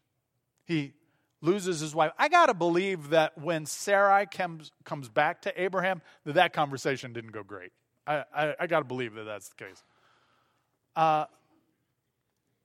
He 0.65 0.95
loses 1.41 1.81
his 1.81 1.95
wife. 1.95 2.13
I 2.19 2.29
got 2.29 2.47
to 2.47 2.55
believe 2.55 3.11
that 3.11 3.39
when 3.39 3.67
Sarai 3.67 4.27
comes, 4.27 4.73
comes 4.85 5.09
back 5.09 5.43
to 5.43 5.63
Abraham, 5.63 6.03
that 6.25 6.35
that 6.35 6.53
conversation 6.53 7.13
didn't 7.13 7.33
go 7.33 7.43
great. 7.43 7.73
I, 8.07 8.25
I, 8.35 8.55
I 8.61 8.67
got 8.67 8.81
to 8.81 8.85
believe 8.85 9.15
that 9.15 9.25
that's 9.25 9.49
the 9.51 9.65
case. 9.65 9.85
Uh, 10.97 11.27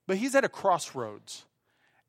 but 0.08 0.18
he's 0.18 0.36
at 0.36 0.44
a 0.44 0.50
crossroads. 0.50 1.46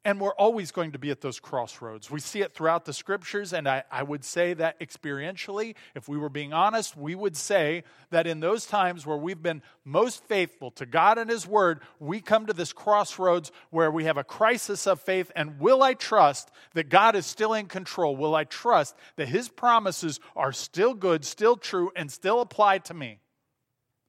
And 0.04 0.20
we're 0.20 0.34
always 0.34 0.72
going 0.72 0.92
to 0.92 0.98
be 0.98 1.12
at 1.12 1.20
those 1.20 1.38
crossroads. 1.38 2.10
We 2.10 2.18
see 2.18 2.40
it 2.40 2.52
throughout 2.52 2.84
the 2.84 2.92
scriptures, 2.92 3.52
and 3.52 3.68
I, 3.68 3.84
I, 3.88 4.02
would 4.02 4.24
say 4.24 4.52
that 4.54 4.80
experientially, 4.80 5.76
if 5.94 6.08
we 6.08 6.18
were 6.18 6.28
being 6.28 6.52
honest, 6.52 6.96
we 6.96 7.14
would 7.14 7.36
say 7.36 7.84
that 8.10 8.26
in 8.26 8.40
those 8.40 8.66
times 8.66 9.06
where 9.06 9.16
we've 9.16 9.40
been 9.40 9.62
most 9.84 10.24
faithful 10.24 10.72
to 10.72 10.86
God 10.86 11.18
and 11.18 11.30
His 11.30 11.46
Word, 11.46 11.82
we 12.00 12.20
come 12.20 12.46
to 12.46 12.52
this 12.52 12.72
crossroads 12.72 13.52
where 13.70 13.92
we 13.92 14.02
have 14.04 14.16
a 14.16 14.24
crisis 14.24 14.88
of 14.88 15.00
faith. 15.00 15.30
And 15.36 15.60
will 15.60 15.84
I 15.84 15.94
trust 15.94 16.50
that 16.74 16.88
God 16.88 17.14
is 17.14 17.24
still 17.24 17.54
in 17.54 17.66
control? 17.66 18.16
Will 18.16 18.34
I 18.34 18.42
trust 18.42 18.96
that 19.14 19.28
His 19.28 19.48
promises 19.48 20.18
are 20.34 20.52
still 20.52 20.94
good, 20.94 21.24
still 21.24 21.56
true, 21.56 21.92
and 21.94 22.10
still 22.10 22.40
apply 22.40 22.78
to 22.78 22.94
me? 22.94 23.20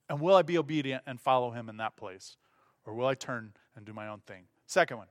And 0.08 0.20
will 0.20 0.34
I 0.34 0.42
be 0.42 0.58
obedient 0.58 1.04
and 1.06 1.20
follow 1.20 1.52
Him 1.52 1.68
in 1.68 1.76
that 1.76 1.96
place? 1.96 2.36
Or 2.84 2.94
will 2.94 3.06
I 3.06 3.14
turn 3.14 3.52
and 3.76 3.84
do 3.84 3.92
my 3.92 4.08
own 4.08 4.20
thing? 4.26 4.44
Second 4.66 4.98
one. 4.98 5.08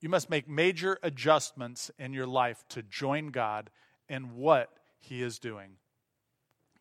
You 0.00 0.08
must 0.08 0.30
make 0.30 0.48
major 0.48 0.98
adjustments 1.02 1.90
in 1.98 2.12
your 2.12 2.26
life 2.26 2.64
to 2.70 2.82
join 2.82 3.28
God 3.28 3.70
in 4.08 4.36
what 4.36 4.70
He 5.00 5.22
is 5.22 5.38
doing. 5.38 5.72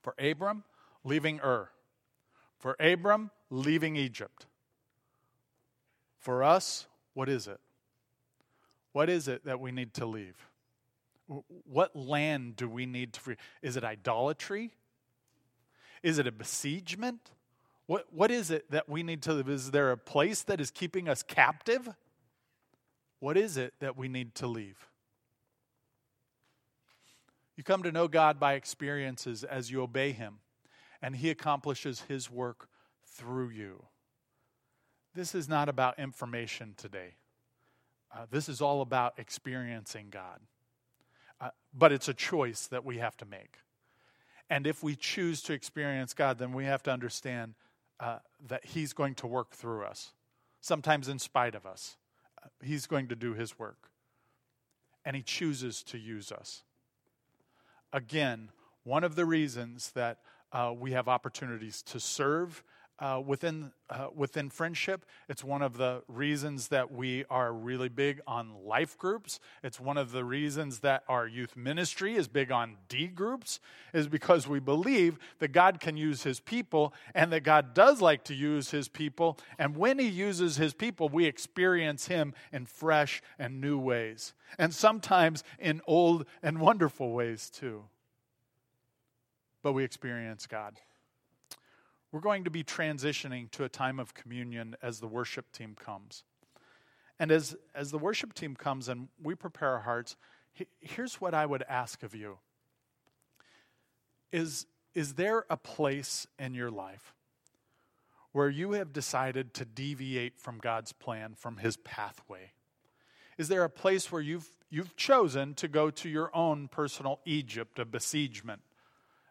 For 0.02 0.14
Abram, 0.20 0.64
leaving 1.04 1.40
Ur. 1.44 1.70
For 2.60 2.76
Abram, 2.80 3.32
leaving 3.50 3.96
Egypt. 3.96 4.46
For 6.20 6.44
us, 6.44 6.88
what 7.14 7.30
is 7.30 7.48
it? 7.48 7.60
What 8.92 9.10
is 9.10 9.28
it 9.28 9.46
that 9.46 9.60
we 9.60 9.72
need 9.72 9.94
to 9.96 10.06
leave? 10.06 10.36
What 11.66 11.96
land 11.96 12.56
do 12.56 12.70
we 12.70 12.86
need 12.86 13.14
to 13.14 13.20
free? 13.20 13.36
Is 13.62 13.78
it 13.78 13.84
idolatry? 13.84 14.74
Is 16.04 16.20
it 16.20 16.28
a 16.28 16.32
besiegement? 16.32 17.32
What, 17.88 18.06
what 18.12 18.32
is 18.32 18.52
it 18.52 18.70
that 18.70 18.88
we 18.88 19.02
need 19.02 19.22
to? 19.24 19.40
Is 19.40 19.72
there 19.72 19.92
a 19.92 19.98
place 19.98 20.44
that 20.44 20.60
is 20.62 20.72
keeping 20.72 21.08
us 21.08 21.24
captive? 21.24 21.90
What 23.20 23.38
is 23.38 23.58
it 23.58 23.74
that 23.80 23.98
we 23.98 24.10
need 24.10 24.36
to 24.36 24.48
leave? 24.48 24.90
You 27.56 27.64
come 27.64 27.82
to 27.84 27.92
know 27.92 28.08
God 28.08 28.40
by 28.40 28.54
experiences 28.54 29.44
as 29.44 29.72
you 29.72 29.82
obey 29.82 30.12
Him, 30.12 30.40
and 31.02 31.16
He 31.16 31.30
accomplishes 31.30 32.02
His 32.02 32.30
work 32.30 32.68
through 33.06 33.50
you. 33.50 33.86
This 35.16 35.34
is 35.34 35.50
not 35.50 35.68
about 35.68 35.98
information 35.98 36.76
today. 36.78 37.16
Uh, 38.14 38.26
this 38.30 38.48
is 38.48 38.62
all 38.62 38.82
about 38.82 39.18
experiencing 39.18 40.08
God. 40.12 40.40
Uh, 41.40 41.50
but 41.74 41.92
it's 41.92 42.08
a 42.08 42.14
choice 42.14 42.68
that 42.68 42.86
we 42.86 42.98
have 42.98 43.18
to 43.18 43.26
make. 43.26 43.58
And 44.50 44.68
if 44.68 44.84
we 44.84 44.96
choose 44.96 45.42
to 45.44 45.54
experience 45.54 46.14
God, 46.14 46.38
then 46.38 46.54
we 46.54 46.66
have 46.66 46.84
to 46.84 46.92
understand 46.92 47.56
uh, 48.00 48.20
that 48.48 48.66
He's 48.66 48.94
going 48.94 49.16
to 49.16 49.28
work 49.28 49.52
through 49.54 49.84
us, 49.84 50.14
sometimes 50.62 51.08
in 51.08 51.20
spite 51.20 51.56
of 51.56 51.66
us. 51.66 51.98
He's 52.64 52.88
going 52.88 53.08
to 53.08 53.16
do 53.16 53.34
His 53.34 53.58
work. 53.58 53.90
And 55.06 55.16
He 55.16 55.22
chooses 55.22 55.84
to 55.84 55.98
use 55.98 56.32
us. 56.32 56.64
Again, 57.94 58.50
one 58.84 59.04
of 59.04 59.16
the 59.16 59.26
reasons 59.26 59.92
that 59.92 60.20
uh, 60.52 60.74
we 60.78 60.92
have 60.92 61.08
opportunities 61.08 61.82
to 61.84 62.00
serve 62.00 62.64
uh, 63.00 63.22
within 63.26 63.72
uh, 63.90 64.08
within 64.14 64.50
friendship. 64.50 65.06
It's 65.30 65.44
one 65.44 65.62
of 65.62 65.78
the 65.78 66.04
reasons 66.08 66.70
that 66.70 66.92
we 66.92 67.24
are 67.30 67.54
really 67.54 67.90
big 67.90 68.22
on 68.28 68.66
life 68.66 68.98
groups. 68.98 69.40
It's 69.64 69.80
one 69.80 69.98
of 69.98 70.12
the 70.12 70.26
reasons 70.26 70.80
that 70.80 71.04
our 71.08 71.28
youth 71.28 71.56
ministry 71.56 72.16
is 72.16 72.28
big 72.28 72.52
on 72.52 72.76
D 72.90 73.08
groups, 73.08 73.60
is 73.94 74.08
because 74.08 74.48
we 74.48 74.60
believe 74.60 75.18
that 75.40 75.52
God 75.54 75.80
can 75.80 75.96
use 75.96 76.24
His 76.24 76.40
people 76.40 76.94
and 77.16 77.32
that 77.32 77.42
God 77.42 77.74
does 77.74 78.02
like 78.02 78.24
to 78.26 78.34
use 78.34 78.72
His 78.72 78.88
people. 78.88 79.38
And 79.58 79.78
when 79.78 80.00
He 80.00 80.08
uses 80.08 80.58
His 80.58 80.74
people, 80.74 81.08
we 81.08 81.26
experience 81.26 82.08
Him 82.08 82.34
in 82.52 82.66
fresh 82.66 83.22
and 83.40 83.62
new 83.62 83.78
ways, 83.78 84.34
and 84.58 84.74
sometimes 84.74 85.44
in 85.60 85.82
old 85.88 86.26
and 86.44 86.60
wonderful 86.60 87.12
ways 87.12 87.50
too. 87.50 87.84
But 89.62 89.74
we 89.74 89.84
experience 89.84 90.48
God. 90.48 90.80
We're 92.12 92.22
going 92.22 92.46
to 92.46 92.50
be 92.50 92.64
transitioning 92.64 93.52
to 93.52 93.64
a 93.64 93.70
time 93.70 94.00
of 94.00 94.14
communion 94.14 94.76
as 94.82 95.00
the 95.00 95.08
worship 95.08 95.52
team 95.52 95.76
comes. 95.76 96.24
And 97.20 97.32
as, 97.32 97.56
as 97.76 97.92
the 97.92 97.98
worship 97.98 98.34
team 98.34 98.56
comes 98.56 98.88
and 98.88 99.10
we 99.22 99.36
prepare 99.36 99.72
our 99.72 99.82
hearts, 99.82 100.16
here's 100.80 101.20
what 101.20 101.34
I 101.34 101.46
would 101.46 101.64
ask 101.68 102.04
of 102.04 102.16
you 102.16 102.38
is, 104.32 104.66
is 104.94 105.14
there 105.14 105.46
a 105.50 105.58
place 105.58 106.28
in 106.38 106.54
your 106.54 106.70
life 106.70 107.14
where 108.34 108.50
you 108.50 108.74
have 108.74 108.92
decided 108.92 109.54
to 109.54 109.66
deviate 109.66 110.38
from 110.38 110.60
God's 110.60 110.92
plan, 110.92 111.34
from 111.34 111.58
His 111.58 111.78
pathway? 111.78 112.52
Is 113.38 113.48
there 113.48 113.64
a 113.64 113.70
place 113.70 114.12
where 114.12 114.22
you've, 114.22 114.50
you've 114.70 114.96
chosen 114.96 115.54
to 115.56 115.68
go 115.68 115.90
to 115.92 116.10
your 116.10 116.36
own 116.36 116.68
personal 116.68 117.20
Egypt, 117.26 117.80
a 117.80 117.86
besiegement? 117.86 118.62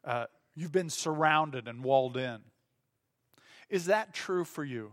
Uh, 0.05 0.27
you've 0.55 0.73
been 0.73 0.91
surrounded 0.91 1.69
and 1.69 1.85
walled 1.85 2.17
in. 2.17 2.41
Is 3.69 3.87
that 3.87 4.15
true 4.15 4.45
for 4.45 4.65
you? 4.65 4.93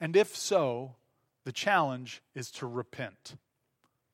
And 0.00 0.16
if 0.16 0.36
so, 0.36 0.94
the 1.44 1.52
challenge 1.52 2.22
is 2.34 2.50
to 2.52 2.66
repent, 2.66 3.36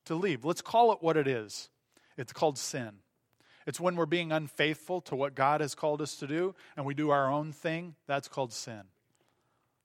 to 0.05 0.15
leave. 0.15 0.45
Let's 0.45 0.61
call 0.61 0.91
it 0.91 0.99
what 1.01 1.17
it 1.17 1.27
is 1.27 1.69
it's 2.17 2.33
called 2.33 2.57
sin. 2.57 2.95
It's 3.65 3.79
when 3.79 3.95
we're 3.95 4.05
being 4.05 4.31
unfaithful 4.31 4.99
to 5.01 5.15
what 5.15 5.35
God 5.35 5.61
has 5.61 5.73
called 5.73 6.01
us 6.01 6.15
to 6.17 6.27
do 6.27 6.53
and 6.75 6.85
we 6.85 6.93
do 6.93 7.11
our 7.11 7.31
own 7.31 7.53
thing. 7.53 7.95
That's 8.07 8.27
called 8.27 8.51
sin. 8.51 8.81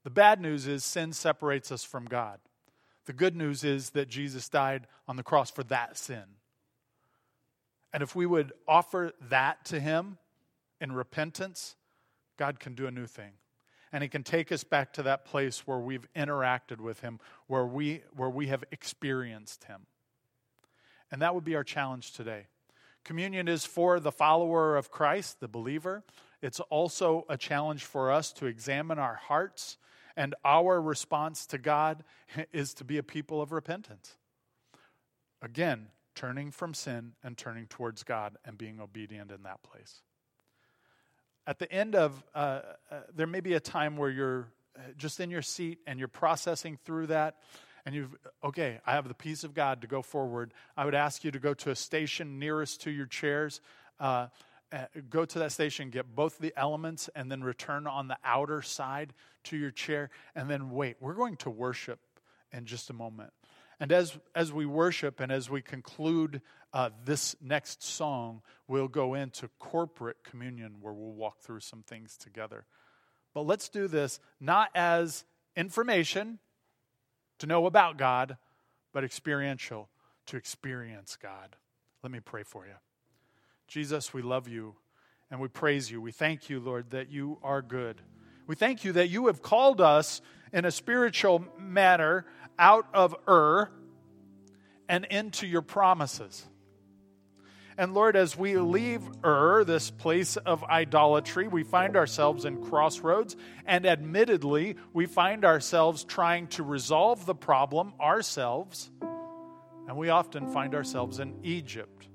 The 0.03 0.09
bad 0.09 0.41
news 0.41 0.67
is 0.67 0.83
sin 0.83 1.13
separates 1.13 1.71
us 1.71 1.83
from 1.83 2.05
God. 2.05 2.39
The 3.05 3.13
good 3.13 3.35
news 3.35 3.63
is 3.63 3.91
that 3.91 4.09
Jesus 4.09 4.49
died 4.49 4.87
on 5.07 5.15
the 5.15 5.23
cross 5.23 5.49
for 5.49 5.63
that 5.65 5.97
sin. 5.97 6.23
And 7.93 8.03
if 8.03 8.15
we 8.15 8.25
would 8.25 8.51
offer 8.67 9.13
that 9.29 9.63
to 9.65 9.79
Him 9.79 10.17
in 10.81 10.91
repentance, 10.91 11.75
God 12.37 12.59
can 12.59 12.75
do 12.75 12.87
a 12.87 12.91
new 12.91 13.05
thing 13.05 13.31
and 13.91 14.03
he 14.03 14.09
can 14.09 14.23
take 14.23 14.51
us 14.51 14.63
back 14.63 14.93
to 14.93 15.03
that 15.03 15.25
place 15.25 15.67
where 15.67 15.77
we've 15.77 16.07
interacted 16.15 16.79
with 16.79 17.01
him, 17.01 17.19
where 17.47 17.65
we, 17.65 18.03
where 18.15 18.29
we 18.29 18.47
have 18.47 18.63
experienced 18.71 19.65
him. 19.65 19.85
And 21.11 21.21
that 21.21 21.35
would 21.35 21.43
be 21.43 21.55
our 21.55 21.63
challenge 21.63 22.13
today. 22.13 22.47
Communion 23.03 23.47
is 23.47 23.65
for 23.65 23.99
the 23.99 24.11
follower 24.11 24.75
of 24.75 24.89
Christ, 24.89 25.39
the 25.39 25.47
believer. 25.47 26.03
It's 26.41 26.59
also 26.59 27.25
a 27.29 27.37
challenge 27.37 27.85
for 27.85 28.11
us 28.11 28.33
to 28.33 28.47
examine 28.47 28.99
our 28.99 29.15
hearts, 29.15 29.77
and 30.17 30.33
our 30.43 30.81
response 30.81 31.45
to 31.47 31.57
God 31.57 32.03
is 32.53 32.73
to 32.75 32.83
be 32.83 32.97
a 32.97 33.03
people 33.03 33.41
of 33.41 33.51
repentance. 33.51 34.17
Again, 35.41 35.87
turning 36.15 36.49
from 36.49 36.73
sin 36.73 37.13
and 37.23 37.37
turning 37.37 37.67
towards 37.67 38.03
God 38.03 38.37
and 38.43 38.57
being 38.57 38.79
obedient 38.79 39.31
in 39.31 39.43
that 39.43 39.61
place 39.61 40.01
at 41.47 41.59
the 41.59 41.71
end 41.71 41.95
of, 41.95 42.23
uh, 42.33 42.61
uh, 42.91 42.95
there 43.15 43.27
may 43.27 43.39
be 43.39 43.53
a 43.53 43.59
time 43.59 43.97
where 43.97 44.09
you're 44.09 44.47
uh, 44.77 44.81
just 44.97 45.19
in 45.19 45.29
your 45.29 45.41
seat 45.41 45.79
and 45.87 45.99
you're 45.99 46.07
processing 46.07 46.77
through 46.83 47.07
that 47.07 47.37
and 47.85 47.93
you've, 47.93 48.15
okay, 48.43 48.79
I 48.85 48.93
have 48.93 49.07
the 49.07 49.13
peace 49.13 49.43
of 49.43 49.53
God 49.53 49.81
to 49.81 49.87
go 49.87 50.01
forward. 50.01 50.53
I 50.75 50.85
would 50.85 50.95
ask 50.95 51.23
you 51.23 51.31
to 51.31 51.39
go 51.39 51.53
to 51.53 51.69
a 51.69 51.75
station 51.75 52.39
nearest 52.39 52.81
to 52.81 52.91
your 52.91 53.05
chairs. 53.05 53.61
Uh, 53.99 54.27
uh, 54.71 54.85
go 55.09 55.23
to 55.23 55.39
that 55.39 55.51
station, 55.51 55.91
get 55.91 56.15
both 56.15 56.39
the 56.39 56.51
elements, 56.57 57.09
and 57.15 57.31
then 57.31 57.43
return 57.43 57.85
on 57.85 58.07
the 58.07 58.17
outer 58.23 58.63
side 58.63 59.13
to 59.43 59.55
your 59.55 59.69
chair, 59.69 60.09
and 60.33 60.49
then 60.49 60.71
wait. 60.71 60.97
We're 60.99 61.13
going 61.13 61.37
to 61.37 61.51
worship 61.51 61.99
in 62.51 62.65
just 62.65 62.89
a 62.89 62.93
moment. 62.93 63.31
And 63.79 63.91
as, 63.91 64.17
as 64.33 64.53
we 64.53 64.65
worship 64.65 65.19
and 65.19 65.31
as 65.31 65.49
we 65.49 65.61
conclude 65.61 66.41
uh, 66.73 66.89
this 67.03 67.35
next 67.41 67.83
song, 67.83 68.41
we'll 68.67 68.87
go 68.87 69.13
into 69.13 69.49
corporate 69.59 70.17
communion 70.23 70.75
where 70.81 70.93
we'll 70.93 71.13
walk 71.13 71.41
through 71.41 71.59
some 71.59 71.83
things 71.83 72.17
together. 72.17 72.65
But 73.33 73.45
let's 73.45 73.69
do 73.69 73.87
this 73.87 74.19
not 74.39 74.69
as 74.75 75.25
information, 75.55 76.39
to 77.39 77.47
know 77.47 77.65
about 77.65 77.97
God, 77.97 78.37
but 78.93 79.03
experiential 79.03 79.89
to 80.27 80.37
experience 80.37 81.17
God. 81.21 81.55
Let 82.01 82.11
me 82.11 82.19
pray 82.19 82.43
for 82.43 82.65
you. 82.65 82.73
Jesus, 83.67 84.13
we 84.13 84.21
love 84.21 84.47
you 84.47 84.75
and 85.29 85.39
we 85.39 85.47
praise 85.47 85.89
you. 85.91 86.01
We 86.01 86.11
thank 86.11 86.49
you, 86.49 86.59
Lord, 86.59 86.91
that 86.91 87.11
you 87.11 87.39
are 87.43 87.61
good. 87.61 88.01
We 88.47 88.55
thank 88.55 88.83
you 88.83 88.93
that 88.93 89.09
you 89.09 89.27
have 89.27 89.41
called 89.41 89.81
us 89.81 90.21
in 90.55 90.63
a 90.63 90.71
spiritual 90.71 91.45
manner 91.59 92.25
out 92.57 92.87
of 92.93 93.13
Ur 93.27 93.69
and 94.87 95.03
into 95.03 95.45
your 95.45 95.61
promises. 95.61 96.45
And 97.77 97.93
Lord, 97.93 98.15
as 98.15 98.37
we 98.37 98.57
leave 98.57 99.01
Ur, 99.21 99.65
this 99.65 99.91
place 99.91 100.37
of 100.37 100.63
idolatry, 100.63 101.49
we 101.49 101.63
find 101.63 101.97
ourselves 101.97 102.45
in 102.45 102.63
crossroads. 102.63 103.35
And 103.65 103.85
admittedly, 103.85 104.77
we 104.93 105.07
find 105.07 105.43
ourselves 105.43 106.05
trying 106.05 106.47
to 106.47 106.63
resolve 106.63 107.25
the 107.25 107.35
problem 107.35 107.93
ourselves. 107.99 108.89
And 109.89 109.97
we 109.97 110.07
often 110.07 110.53
find 110.53 110.73
ourselves 110.73 111.19
in 111.19 111.35
Egypt. 111.43 112.07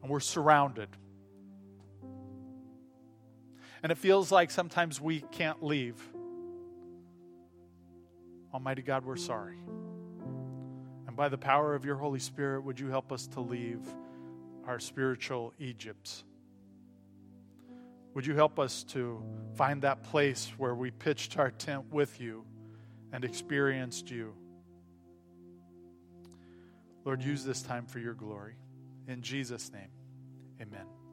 And 0.00 0.08
we're 0.12 0.20
surrounded. 0.20 0.90
And 3.82 3.90
it 3.90 3.98
feels 3.98 4.30
like 4.30 4.52
sometimes 4.52 5.00
we 5.00 5.24
can't 5.32 5.60
leave. 5.60 6.00
Almighty 8.54 8.82
God, 8.82 9.04
we're 9.04 9.16
sorry. 9.16 9.58
And 11.08 11.16
by 11.16 11.28
the 11.28 11.36
power 11.36 11.74
of 11.74 11.84
your 11.84 11.96
Holy 11.96 12.20
Spirit, 12.20 12.62
would 12.62 12.78
you 12.78 12.88
help 12.88 13.10
us 13.10 13.26
to 13.28 13.40
leave 13.40 13.80
our 14.64 14.78
spiritual 14.78 15.52
Egypts? 15.58 16.22
Would 18.14 18.24
you 18.24 18.36
help 18.36 18.60
us 18.60 18.84
to 18.84 19.20
find 19.56 19.82
that 19.82 20.04
place 20.04 20.52
where 20.56 20.76
we 20.76 20.92
pitched 20.92 21.36
our 21.36 21.50
tent 21.50 21.92
with 21.92 22.20
you 22.20 22.44
and 23.12 23.24
experienced 23.24 24.08
you? 24.08 24.34
Lord, 27.04 27.24
use 27.24 27.44
this 27.44 27.60
time 27.60 27.86
for 27.86 27.98
your 27.98 28.14
glory. 28.14 28.54
In 29.08 29.20
Jesus' 29.20 29.72
name, 29.72 29.90
amen. 30.62 31.03